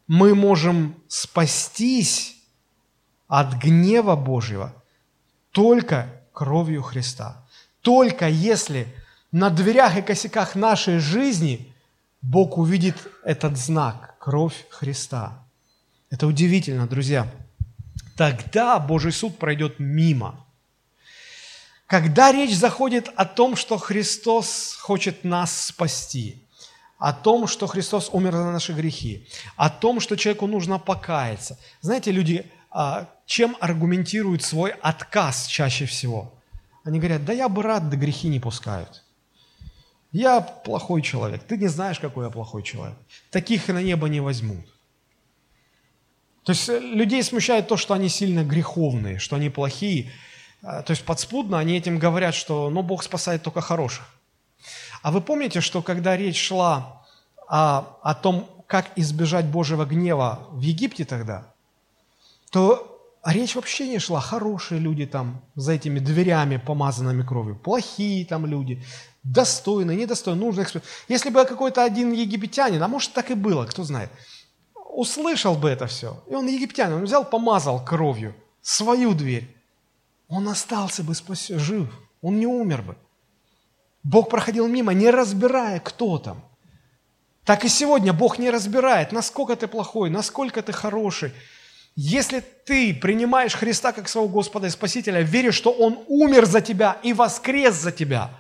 [0.09, 2.37] Мы можем спастись
[3.29, 4.75] от гнева Божьего
[5.53, 7.47] только кровью Христа.
[7.83, 8.93] Только если
[9.31, 11.73] на дверях и косяках нашей жизни
[12.21, 15.39] Бог увидит этот знак– кровь Христа–
[16.13, 17.27] это удивительно, друзья.
[18.19, 20.47] Тогда Божий суд пройдет мимо.
[21.87, 26.43] Когда речь заходит о том, что Христос хочет нас спасти,
[26.99, 31.59] о том, что Христос умер за наши грехи, о том, что человеку нужно покаяться.
[31.81, 36.35] Знаете, люди а, чем аргументируют свой отказ чаще всего?
[36.85, 39.03] Они говорят, да я бы рад, да грехи не пускают.
[40.11, 41.43] Я плохой человек.
[41.45, 42.99] Ты не знаешь, какой я плохой человек.
[43.31, 44.67] Таких на небо не возьмут.
[46.45, 50.11] То есть э, людей смущает то, что они сильно греховные, что они плохие.
[50.63, 54.07] А, то есть подспудно они этим говорят, что ну, Бог спасает только хороших.
[55.03, 57.05] А вы помните, что когда речь шла
[57.49, 61.47] о, о том, как избежать Божьего гнева в Египте тогда,
[62.51, 62.89] то
[63.25, 68.83] речь вообще не шла, хорошие люди там за этими дверями, помазанными кровью, плохие там люди,
[69.23, 70.67] достойные, недостойные, нужные.
[71.09, 74.11] Если бы какой-то один египтянин, а может так и было, кто знает–
[74.93, 79.55] услышал бы это все, и он египтянин, он взял, помазал кровью свою дверь,
[80.29, 81.89] он остался бы спасен, жив,
[82.21, 82.97] он не умер бы.
[84.03, 86.43] Бог проходил мимо, не разбирая, кто там.
[87.45, 91.33] Так и сегодня Бог не разбирает, насколько ты плохой, насколько ты хороший.
[91.95, 96.99] Если ты принимаешь Христа как своего Господа и Спасителя, веришь, что Он умер за тебя
[97.03, 98.31] и воскрес за тебя,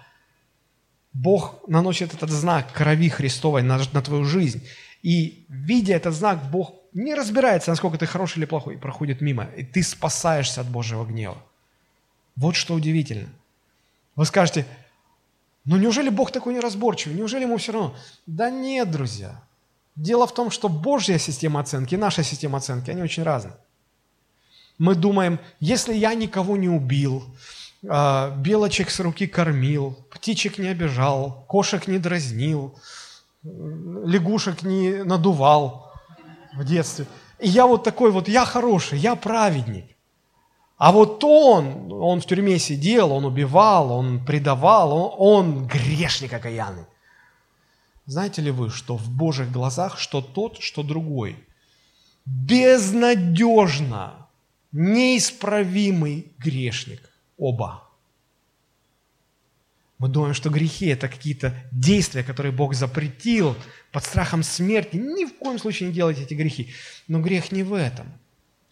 [1.12, 4.66] Бог наносит этот знак крови Христовой на, на твою жизнь.
[5.02, 9.44] И видя этот знак, Бог не разбирается, насколько ты хороший или плохой, проходит мимо.
[9.56, 11.38] И ты спасаешься от Божьего гнева.
[12.36, 13.28] Вот что удивительно.
[14.14, 14.66] Вы скажете,
[15.64, 17.16] ну неужели Бог такой неразборчивый?
[17.16, 17.96] Неужели ему все равно?
[18.26, 19.42] Да нет, друзья.
[19.96, 23.56] Дело в том, что Божья система оценки и наша система оценки, они очень разные.
[24.78, 27.24] Мы думаем, если я никого не убил,
[27.88, 32.78] а, белочек с руки кормил, птичек не обижал, кошек не дразнил,
[33.44, 35.92] лягушек не надувал
[36.54, 37.06] в детстве.
[37.38, 39.86] И я вот такой вот, я хороший, я праведник.
[40.76, 46.84] А вот он, он в тюрьме сидел, он убивал, он предавал, он, он грешник окаянный.
[48.06, 51.36] Знаете ли вы, что в Божьих глазах что тот, что другой
[52.24, 54.28] безнадежно
[54.72, 57.84] неисправимый грешник оба.
[60.02, 63.54] Мы думаем, что грехи– это какие-то действия, которые Бог запретил
[63.92, 64.96] под страхом смерти.
[64.96, 66.74] Ни в коем случае не делайте эти грехи.
[67.06, 68.12] Но грех не в этом.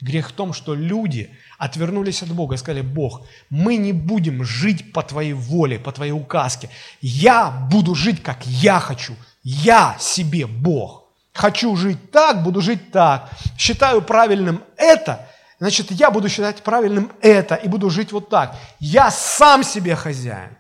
[0.00, 4.92] Грех в том, что люди отвернулись от Бога и сказали, Бог, мы не будем жить
[4.92, 6.68] по Твоей воле, по Твоей указке.
[7.00, 9.14] Я буду жить, как я хочу.
[9.44, 11.04] Я себе Бог.
[11.32, 13.30] Хочу жить так, буду жить так.
[13.56, 15.28] Считаю правильным это,
[15.60, 18.56] значит, я буду считать правильным это и буду жить вот так.
[18.80, 20.56] Я сам себе хозяин.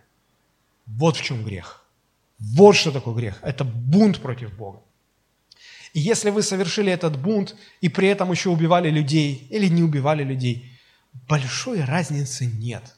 [0.96, 1.84] Вот в чем грех.
[2.38, 3.38] Вот что такое грех.
[3.42, 4.80] Это бунт против Бога.
[5.92, 10.24] И если вы совершили этот бунт и при этом еще убивали людей или не убивали
[10.24, 10.78] людей,
[11.28, 12.96] большой разницы нет.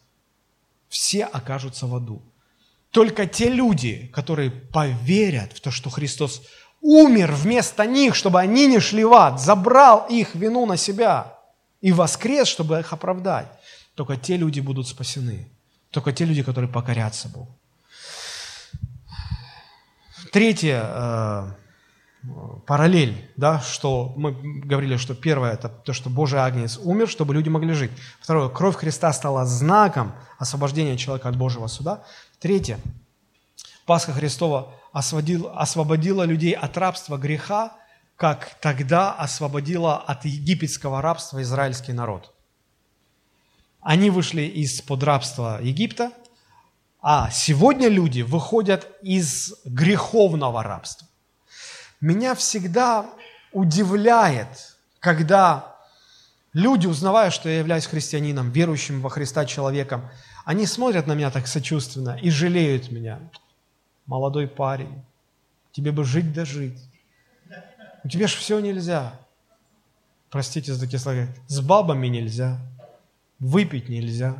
[0.88, 2.22] Все окажутся в аду.
[2.90, 6.43] Только те люди, которые поверят в то, что Христос
[6.82, 11.38] умер вместо них, чтобы они не шли в ад, забрал их вину на себя
[11.80, 13.49] и воскрес, чтобы их оправдать,
[13.95, 15.49] только те люди будут спасены.
[15.90, 17.59] Только те люди, которые покорятся Богу.
[20.33, 21.47] Третье, э,
[22.66, 27.49] параллель, да, что мы говорили, что первое– это то, что Божий Агнец умер, чтобы люди
[27.49, 27.93] могли жить.
[28.20, 32.03] Второе– кровь Христа стала знаком освобождения человека от Божьего суда.
[32.41, 32.80] Третье–
[33.87, 37.72] Пасха Христова освободила, освободила людей от рабства греха,
[38.16, 42.33] как тогда освободила от египетского рабства израильский народ.
[43.80, 46.12] Они вышли из-под рабства Египта,
[47.03, 51.09] а сегодня люди выходят из греховного рабства.
[52.01, 53.11] Меня всегда
[53.53, 55.77] удивляет, когда
[56.53, 60.09] люди, узнавая, что я являюсь христианином, верующим во Христа человеком,
[60.45, 63.19] они смотрят на меня так сочувственно и жалеют меня.
[64.07, 65.03] Молодой парень,
[65.73, 66.79] тебе бы жить да жить.
[68.05, 69.19] У тебя же все нельзя.
[70.31, 71.27] Простите за такие слова.
[71.49, 72.59] С бабами нельзя,
[73.39, 74.37] выпить нельзя,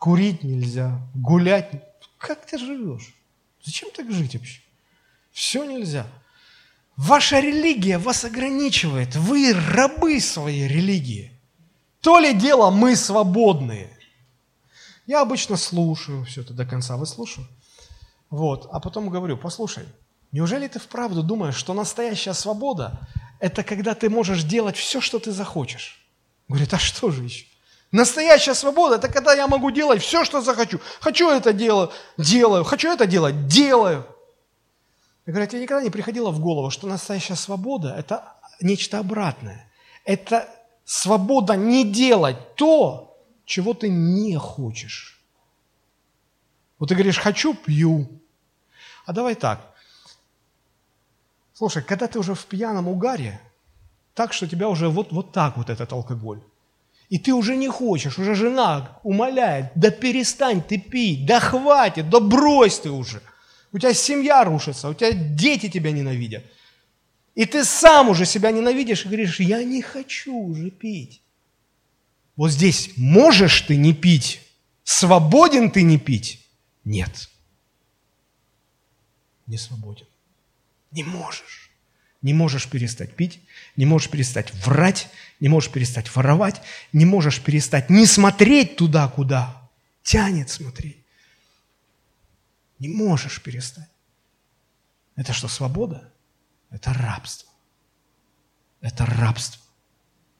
[0.00, 1.70] курить нельзя, гулять.
[2.18, 3.14] Как ты живешь?
[3.62, 4.60] Зачем так жить вообще?
[5.30, 6.06] Все нельзя.
[6.96, 9.14] Ваша религия вас ограничивает.
[9.14, 11.30] Вы рабы своей религии.
[12.00, 13.96] То ли дело мы свободные.
[15.06, 17.46] Я обычно слушаю все это до конца, выслушаю.
[18.30, 19.84] Вот, а потом говорю, послушай,
[20.32, 23.00] неужели ты вправду думаешь, что настоящая свобода–
[23.40, 26.06] это когда ты можешь делать все, что ты захочешь?
[26.48, 27.49] Говорит, а что же еще?
[27.92, 30.80] Настоящая свобода– это когда я могу делать все, что захочу.
[31.00, 32.64] Хочу это делаю, делаю.
[32.64, 34.06] Хочу это делать, делаю.
[35.26, 39.68] Я говорю, тебе никогда не приходило в голову, что настоящая свобода– это нечто обратное.
[40.04, 40.48] Это
[40.84, 45.20] свобода не делать то, чего ты не хочешь.
[46.78, 48.08] Вот ты говоришь, хочу, пью.
[49.04, 49.74] А давай так.
[51.52, 53.40] Слушай, когда ты уже в пьяном угаре,
[54.14, 56.40] так, что тебя уже вот, вот так вот этот алкоголь,
[57.10, 62.20] и ты уже не хочешь, уже жена умоляет, да перестань ты пить, да хватит, да
[62.20, 63.20] брось ты уже.
[63.72, 66.44] У тебя семья рушится, у тебя дети тебя ненавидят.
[67.34, 71.20] И ты сам уже себя ненавидишь и говоришь, я не хочу уже пить.
[72.36, 74.40] Вот здесь можешь ты не пить,
[74.84, 76.46] свободен ты не пить?
[76.84, 77.28] Нет.
[79.46, 80.06] Не свободен.
[80.92, 81.69] Не можешь.
[82.22, 83.40] Не можешь перестать пить,
[83.76, 85.08] не можешь перестать врать,
[85.40, 86.60] не можешь перестать воровать,
[86.92, 89.70] не можешь перестать не смотреть туда, куда
[90.02, 90.98] тянет смотреть.
[92.78, 93.88] Не можешь перестать.
[95.16, 96.10] Это что, свобода?
[96.70, 97.50] Это рабство.
[98.80, 99.62] Это рабство.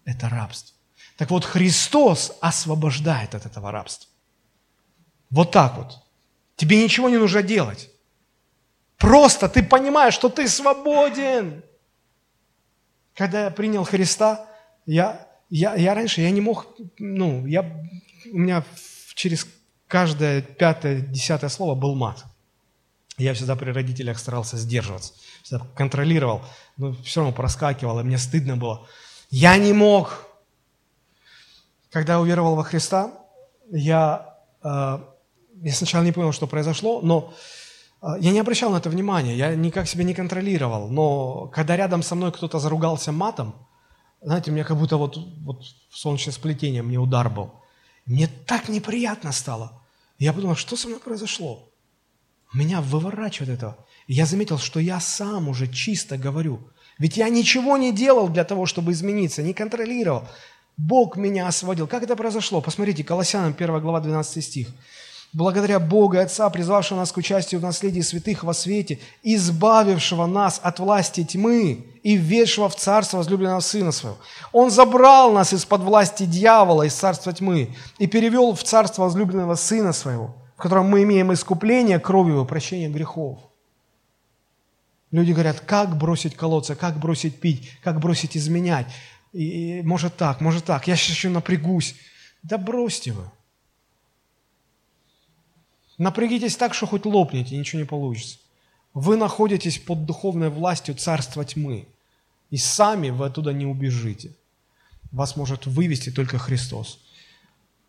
[0.04, 0.76] Это рабство.
[1.16, 4.08] Так вот, Христос освобождает от этого рабства.
[5.28, 5.98] Вот так вот.
[6.56, 7.90] Тебе ничего не нужно делать.
[8.96, 11.62] Просто ты понимаешь, что ты свободен.
[13.14, 14.46] Когда я принял Христа,
[14.86, 16.66] я, я, я раньше я не мог,
[16.98, 17.62] ну, я,
[18.32, 18.64] у меня
[19.14, 19.46] через
[19.86, 22.24] каждое пятое, десятое слово был мат.
[23.18, 26.42] Я всегда при родителях старался сдерживаться, всегда контролировал,
[26.78, 28.86] но все равно проскакивал, и мне стыдно было.
[29.30, 30.26] Я не мог.
[31.90, 33.12] Когда я уверовал во Христа,
[33.70, 34.98] я, э,
[35.62, 37.34] я сначала не понял, что произошло, но
[38.02, 40.88] я не обращал на это внимания, я никак себя не контролировал.
[40.88, 43.54] Но когда рядом со мной кто-то заругался матом,
[44.22, 47.52] знаете, у меня как будто вот, вот солнечное сплетение мне удар был.
[48.06, 49.82] Мне так неприятно стало.
[50.18, 51.70] Я подумал, что со мной произошло?
[52.52, 53.76] Меня выворачивает этого.
[54.06, 56.60] Я заметил, что я сам уже чисто говорю.
[56.98, 60.28] Ведь я ничего не делал для того, чтобы измениться, не контролировал.
[60.76, 61.86] Бог меня освободил.
[61.86, 62.60] Как это произошло?
[62.60, 64.68] Посмотрите, Колоссянам 1 глава 12 стих.
[65.32, 70.60] «Благодаря Богу и Отца, призвавшего нас к участию в наследии святых во свете, избавившего нас
[70.62, 74.18] от власти тьмы и введшего в царство возлюбленного Сына Своего.
[74.52, 79.92] Он забрал нас из-под власти дьявола, из царства тьмы, и перевел в царство возлюбленного Сына
[79.92, 83.38] Своего, в котором мы имеем искупление кровью и прощение грехов.
[85.12, 88.86] Люди говорят, как бросить колоться, как бросить пить, как бросить изменять.
[89.32, 91.94] И, и, может так, может так, я сейчас еще напрягусь.
[92.42, 93.24] Да бросьте вы.
[96.00, 98.38] Напрягитесь так, что хоть лопнете, ничего не получится.
[98.94, 101.86] Вы находитесь под духовной властью царства тьмы.
[102.48, 104.30] И сами вы оттуда не убежите.
[105.12, 107.00] Вас может вывести только Христос.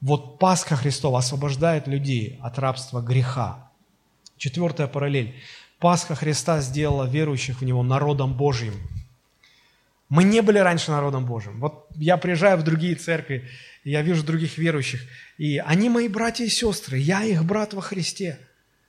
[0.01, 3.71] Вот Пасха Христова освобождает людей от рабства греха.
[4.35, 5.33] Четвертая параллель.
[5.79, 8.73] Пасха Христа сделала верующих в Него народом Божьим.
[10.09, 11.61] Мы не были раньше народом Божьим.
[11.61, 13.47] Вот я приезжаю в другие церкви,
[13.83, 15.01] я вижу других верующих,
[15.37, 18.39] и они мои братья и сестры, я их брат во Христе.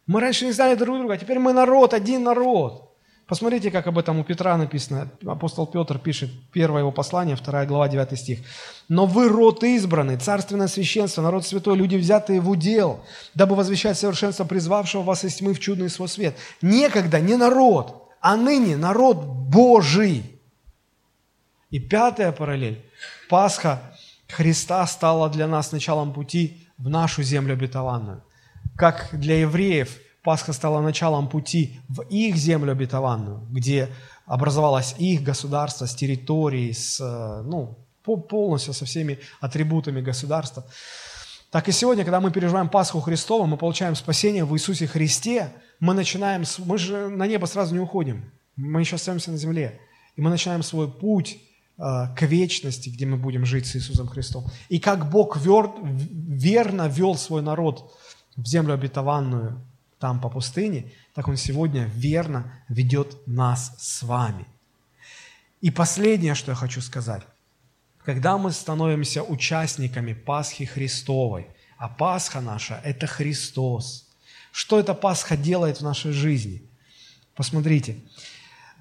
[0.06, 2.92] Мы раньше не знали друг друга, а теперь мы народ, один народ.
[3.26, 5.10] Посмотрите, как об этом у Петра написано.
[5.24, 8.40] Апостол Петр пишет, первое его послание, вторая глава, 9 стих.
[8.88, 14.44] «Но вы род избранный, царственное священство, народ святой, люди, взятые в удел, дабы возвещать совершенство
[14.44, 16.36] призвавшего вас из тьмы в чудный свой свет».
[16.60, 20.40] Некогда не народ, а ныне народ Божий.
[21.70, 22.84] И пятая параллель.
[23.30, 23.91] Пасха
[24.32, 28.22] Христа стала для нас началом пути в нашу землю обетованную.
[28.76, 33.88] Как для евреев– Пасха стала началом пути в их землю обетованную, где
[34.24, 40.64] образовалось их государство с территорией, с, э, ну, полностью со всеми атрибутами государства.
[41.50, 45.92] Так и сегодня, когда мы переживаем Пасху Христову, мы получаем спасение в Иисусе Христе, мы
[45.92, 49.80] начинаем, мы же на небо сразу не уходим, мы еще остаемся на земле,
[50.14, 51.38] и мы начинаем свой путь
[51.82, 54.46] к вечности, где мы будем жить с Иисусом Христом.
[54.68, 57.92] И как Бог вер, верно вел свой народ
[58.36, 59.60] в землю обетованную,
[59.98, 64.46] там по пустыне, так Он сегодня верно ведет нас с вами.
[65.60, 67.22] И последнее, что я хочу сказать.
[68.04, 74.08] Когда мы становимся участниками Пасхи Христовой, а Пасха наша– это Христос.
[74.52, 76.62] Что эта Пасха делает в нашей жизни?
[77.34, 77.96] Посмотрите,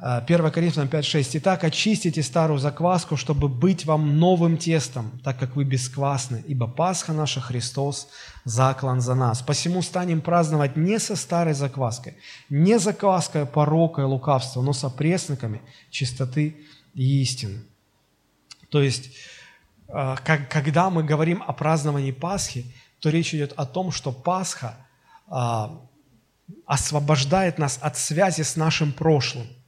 [0.01, 1.37] 1 Коринфянам 5.6.
[1.37, 7.13] «Итак, очистите старую закваску, чтобы быть вам новым тестом, так как вы бесквасны, ибо Пасха
[7.13, 8.07] наша Христос
[8.43, 9.43] заклан за нас.
[9.43, 12.15] Посему станем праздновать не со старой закваской,
[12.49, 16.57] не закваской порока и лукавства, но со пресноками чистоты
[16.95, 17.59] и истины».
[18.69, 19.11] То есть,
[19.87, 22.65] а, когда мы говорим о праздновании Пасхи,
[23.01, 24.77] то речь идет о том, что Пасха
[25.27, 25.79] а,
[26.65, 29.45] освобождает нас от связи с нашим прошлым–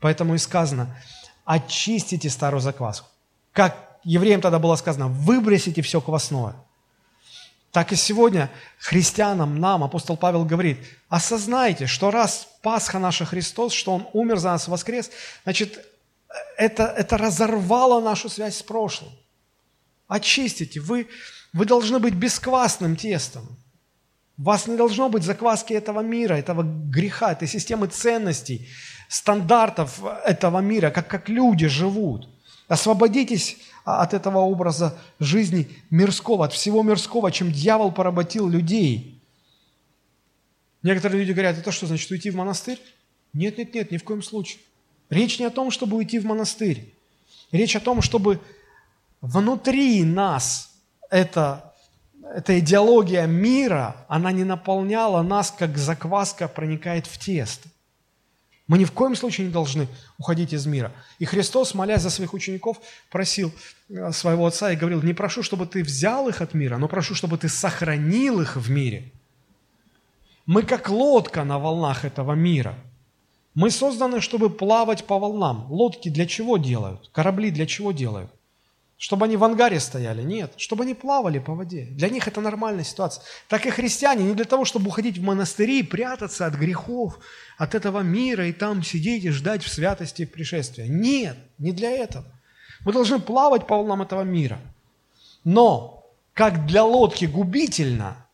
[0.00, 0.96] Поэтому и сказано,
[1.44, 3.08] очистите старую закваску.
[3.52, 6.54] Как евреям тогда было сказано, выбросите все квасное.
[7.72, 10.78] Так и сегодня христианам, нам, апостол Павел говорит,
[11.08, 15.10] осознайте, что раз Пасха наша Христос, что Он умер за нас, воскрес,
[15.44, 15.84] значит,
[16.56, 19.12] это, это разорвало нашу связь с прошлым.
[20.06, 20.80] Очистите.
[20.80, 21.08] Вы,
[21.52, 23.46] вы должны быть бесквасным тестом.
[24.38, 28.68] Вас не должно быть закваски этого мира, этого греха, этой системы ценностей,
[29.08, 32.28] стандартов этого мира, как, как люди живут.
[32.68, 39.20] Освободитесь от этого образа жизни мирского, от всего мирского, чем дьявол поработил людей.
[40.82, 42.78] Некоторые люди говорят, это что, значит уйти в монастырь?
[43.32, 44.60] Нет, нет, нет, ни в коем случае.
[45.08, 46.94] Речь не о том, чтобы уйти в монастырь.
[47.50, 48.40] Речь о том, чтобы
[49.22, 50.70] внутри нас
[51.10, 51.74] эта,
[52.22, 57.68] эта идеология мира, она не наполняла нас, как закваска проникает в тесто.
[58.68, 59.88] Мы ни в коем случае не должны
[60.18, 60.92] уходить из мира.
[61.18, 62.76] И Христос, молясь за своих учеников,
[63.10, 63.50] просил
[63.88, 67.14] э, своего Отца и говорил, не прошу, чтобы ты взял их от мира, но прошу,
[67.14, 69.10] чтобы ты сохранил их в мире.
[70.44, 72.74] Мы как лодка на волнах этого мира.
[73.54, 75.66] Мы созданы, чтобы плавать по волнам.
[75.70, 77.08] Лодки для чего делают?
[77.12, 78.30] Корабли для чего делают?
[78.98, 81.86] Чтобы они в ангаре стояли, нет, чтобы они плавали по воде.
[81.92, 83.22] Для них это нормальная ситуация.
[83.46, 87.18] Так и христиане не для того, чтобы уходить в монастыри, прятаться от грехов,
[87.56, 90.88] от этого мира и там сидеть и ждать в святости пришествия.
[90.88, 92.26] Нет, не для этого.
[92.84, 94.58] Мы должны плавать по волнам этого мира.
[95.44, 98.26] Но, как для лодки губительно,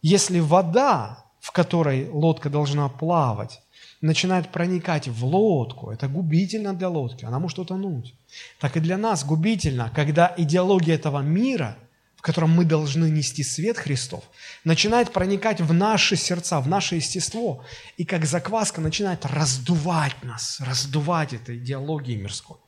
[0.00, 3.60] если вода, в которой лодка должна плавать,
[4.04, 8.14] начинает проникать в лодку, это губительно для лодки, она может утонуть.
[8.60, 11.78] Так и для нас губительно, когда идеология этого мира,
[12.16, 14.24] в котором мы должны нести свет Христов,
[14.62, 17.64] начинает проникать в наши сердца, в наше естество,
[17.96, 22.58] и как закваска начинает раздувать нас, раздувать этой идеологией мирской.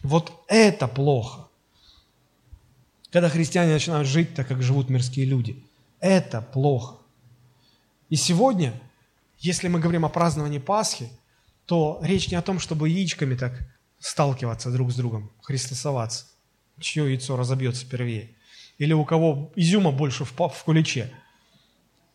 [0.00, 1.48] Вот это плохо.
[3.10, 5.62] Когда христиане начинают жить так, как живут мирские люди.
[6.00, 6.96] Это плохо.
[8.08, 8.72] И сегодня–
[9.38, 11.10] если мы говорим о праздновании Пасхи,
[11.66, 13.60] то речь не о том, чтобы яичками так
[14.00, 16.26] сталкиваться друг с другом, христосоваться,
[16.80, 18.30] чье яйцо разобьется первее,
[18.78, 21.12] или у кого изюма больше в, в куличе.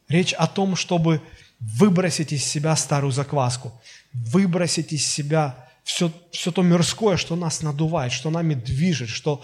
[0.07, 1.21] Речь о том, чтобы
[1.59, 3.79] выбросить из себя старую закваску,
[4.13, 9.41] выбросить из себя все, все то мирское, что нас надувает, что нами движет, что,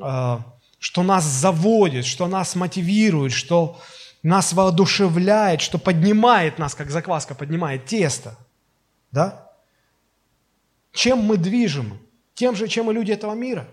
[0.00, 0.38] э,
[0.78, 3.80] что нас заводит, что нас мотивирует, что,
[4.28, 8.36] нас воодушевляет, что поднимает нас, как закваска поднимает тесто.
[9.10, 9.50] Да?
[10.92, 11.98] Чем мы движем?
[12.34, 13.66] Тем же, чем и люди этого мира.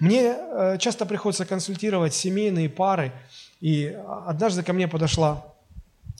[0.00, 3.12] Мне э, часто приходится консультировать семейные пары,
[3.60, 3.94] и
[4.26, 5.44] однажды ко мне подошла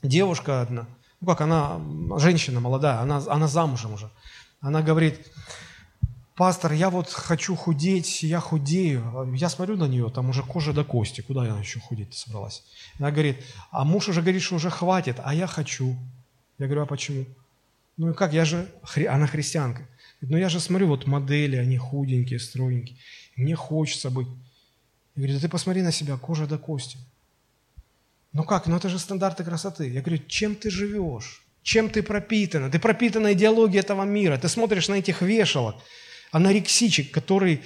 [0.02, 0.86] девушка одна,
[1.20, 1.80] ну как она,
[2.18, 4.10] женщина молодая, она, она замужем уже.
[4.60, 5.18] Она говорит,
[6.34, 9.32] пастор, я вот хочу худеть, я худею.
[9.34, 12.64] Я смотрю на нее, там уже кожа до кости, куда она еще худеть собралась?
[12.98, 13.36] Она говорит,
[13.70, 15.96] а муж уже говорит, что уже хватит, а я хочу.
[16.58, 17.26] Я говорю, а почему?
[17.96, 18.68] Ну и как, я же,
[19.08, 19.86] она христианка.
[20.20, 22.98] ну я же смотрю, вот модели, они худенькие, стройненькие.
[23.36, 24.28] Мне хочется быть.
[25.14, 26.98] Я говорю, да ты посмотри на себя, кожа до кости.
[28.32, 29.90] Ну как, ну это же стандарты красоты.
[29.90, 31.44] Я говорю, чем ты живешь?
[31.62, 32.70] Чем ты пропитана?
[32.70, 34.38] Ты пропитана идеологией этого мира.
[34.38, 35.76] Ты смотришь на этих вешалок
[36.32, 37.60] анорексичек, которые,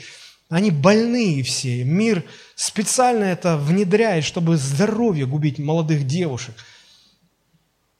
[0.51, 1.85] они больные все.
[1.85, 6.55] Мир специально это внедряет, чтобы здоровье губить молодых девушек.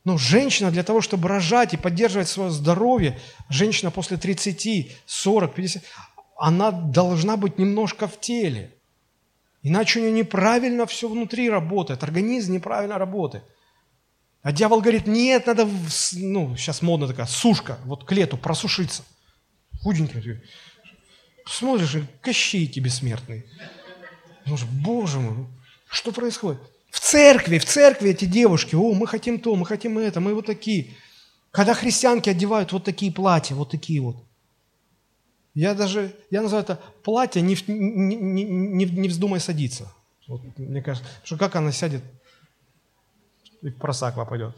[0.05, 5.83] Но женщина для того, чтобы рожать и поддерживать свое здоровье, женщина после 30, 40, 50,
[6.37, 8.73] она должна быть немножко в теле.
[9.63, 13.45] Иначе у нее неправильно все внутри работает, организм неправильно работает.
[14.43, 15.69] А дьявол говорит, нет, надо,
[16.13, 19.05] ну, сейчас модно такая, сушка, вот к лету просушиться–
[19.83, 20.41] худенький.
[21.47, 23.45] Смотришь, кощейки бессмертные.
[24.45, 25.47] Думаешь, боже мой,
[25.89, 26.61] что происходит?
[26.91, 30.47] В церкви, в церкви эти девушки, о, мы хотим то, мы хотим это, мы вот
[30.47, 30.95] такие.
[31.51, 34.17] Когда христианки одевают вот такие платья, вот такие вот.
[35.55, 39.93] Я даже, я называю это платье, не, не, не, не, вздумай садиться.
[40.29, 42.03] Вот, мне кажется, что как она сядет
[43.63, 44.55] и в просаква пойдет.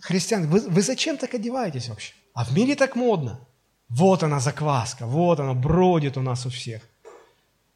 [0.00, 2.14] Христиан, вы, вы зачем так одеваетесь вообще?
[2.34, 3.46] А в мире так модно.
[3.94, 6.82] Вот она закваска, вот она бродит у нас у всех.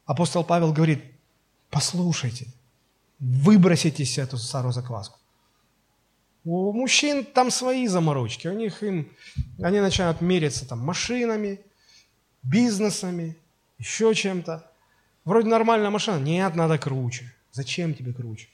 [0.05, 1.03] Апостол Павел говорит,
[1.69, 2.47] послушайте,
[3.19, 5.19] выбросите эту старую закваску.
[6.43, 9.11] У мужчин там свои заморочки, у них им,
[9.61, 11.59] они начинают мериться там машинами,
[12.41, 13.37] бизнесами,
[13.77, 14.65] еще чем-то.
[15.23, 17.31] Вроде нормальная машина, нет, надо круче.
[17.51, 18.47] Зачем тебе круче?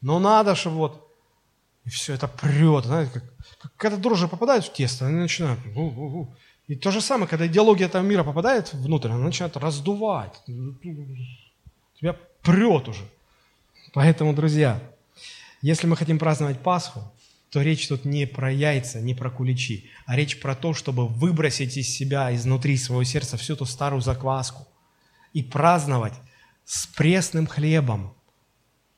[0.00, 1.14] Но надо, чтобы вот,
[1.84, 3.24] и все это прет, знаете, как,
[3.60, 6.28] как когда дрожжи попадают в тесто, они начинают, у -у -у.
[6.68, 10.34] И то же самое, когда идеология этого мира попадает внутрь, она начинает раздувать.
[11.98, 13.04] Тебя прет уже.
[13.94, 14.80] Поэтому, друзья,
[15.62, 17.10] если мы хотим праздновать Пасху,
[17.50, 21.78] то речь тут не про яйца, не про куличи, а речь про то, чтобы выбросить
[21.78, 24.68] из себя, изнутри своего сердца всю эту старую закваску
[25.32, 26.14] и праздновать
[26.66, 28.14] с пресным хлебом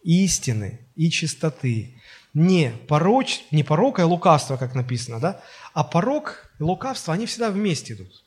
[0.03, 2.00] истины и чистоты.
[2.33, 5.43] Не, пороч, не порок, а лукавство, как написано, да?
[5.73, 8.25] а порок и лукавство, они всегда вместе идут.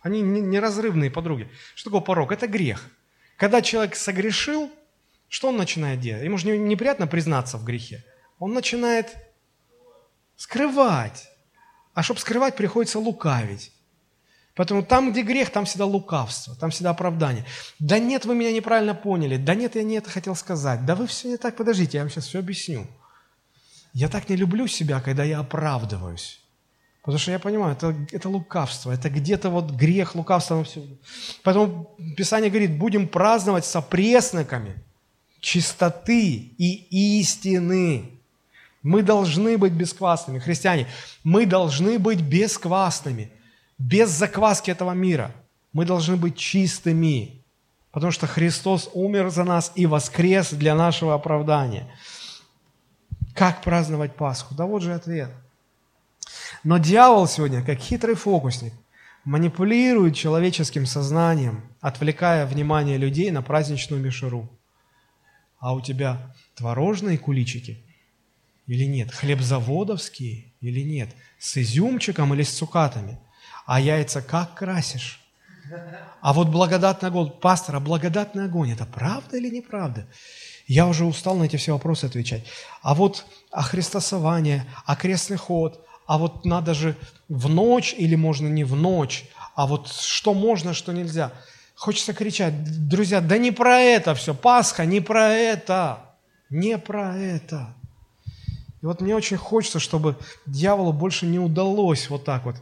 [0.00, 1.50] Они неразрывные подруги.
[1.74, 2.32] Что такое порог?
[2.32, 2.88] Это грех.
[3.36, 4.70] Когда человек согрешил,
[5.28, 6.24] что он начинает делать?
[6.24, 8.04] Ему же неприятно признаться в грехе.
[8.38, 9.14] Он начинает
[10.36, 11.28] скрывать.
[11.92, 13.72] А чтобы скрывать, приходится лукавить.
[14.54, 17.44] Поэтому там, где грех, там всегда лукавство, там всегда оправдание.
[17.78, 19.36] Да нет, вы меня неправильно поняли.
[19.36, 20.86] Да нет, я не это хотел сказать.
[20.86, 22.86] Да вы все не так, подождите, я вам сейчас все объясню.
[23.96, 26.40] Я так не люблю себя, когда я оправдываюсь.
[27.00, 30.62] Потому что я понимаю, это, это лукавство, это где-то вот грех, лукавство.
[30.64, 30.82] Все.
[31.42, 34.74] Поэтому Писание говорит, будем праздновать со пресноками
[35.40, 38.10] чистоты и истины.
[38.82, 40.88] Мы должны быть бесквасными, христиане.
[41.24, 43.30] Мы должны быть бесквасными,
[43.78, 45.30] без закваски этого мира.
[45.72, 47.42] Мы должны быть чистыми,
[47.92, 51.86] потому что Христос умер за нас и воскрес для нашего оправдания.
[53.36, 54.54] Как праздновать Пасху?
[54.54, 55.30] Да вот же ответ.
[56.64, 58.72] Но дьявол сегодня, как хитрый фокусник,
[59.24, 64.48] манипулирует человеческим сознанием, отвлекая внимание людей на праздничную мишеру.
[65.58, 67.84] А у тебя творожные куличики
[68.66, 69.12] или нет?
[69.12, 71.10] Хлебзаводовские или нет?
[71.38, 73.18] С изюмчиком или с цукатами?
[73.66, 75.20] А яйца как красишь?
[76.20, 80.06] А вот благодатный огонь, пастора, благодатный огонь, это правда или неправда?
[80.66, 82.44] Я уже устал на эти все вопросы отвечать.
[82.82, 86.96] А вот а христосование, а крестный ход, а вот надо же
[87.28, 91.32] в ночь или можно не в ночь, а вот что можно, что нельзя.
[91.74, 96.00] Хочется кричать, друзья, да не про это все, Пасха не про это,
[96.50, 97.74] не про это.
[98.82, 102.56] И вот мне очень хочется, чтобы дьяволу больше не удалось вот так вот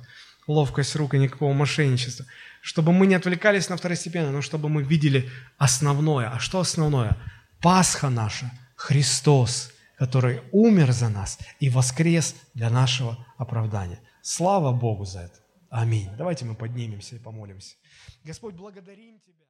[0.47, 2.27] ловкость рук и никакого мошенничества,
[2.61, 6.29] чтобы мы не отвлекались на второстепенное, но чтобы мы видели основное.
[6.29, 7.17] А что основное?
[7.65, 14.01] Пасха наша, Христос– который умер за нас и воскрес для нашего оправдания.
[14.23, 15.41] Слава Богу за это.
[15.71, 16.09] Аминь.
[16.17, 17.77] Давайте мы поднимемся и помолимся.
[18.25, 19.44] Господь, благодарим Тебя.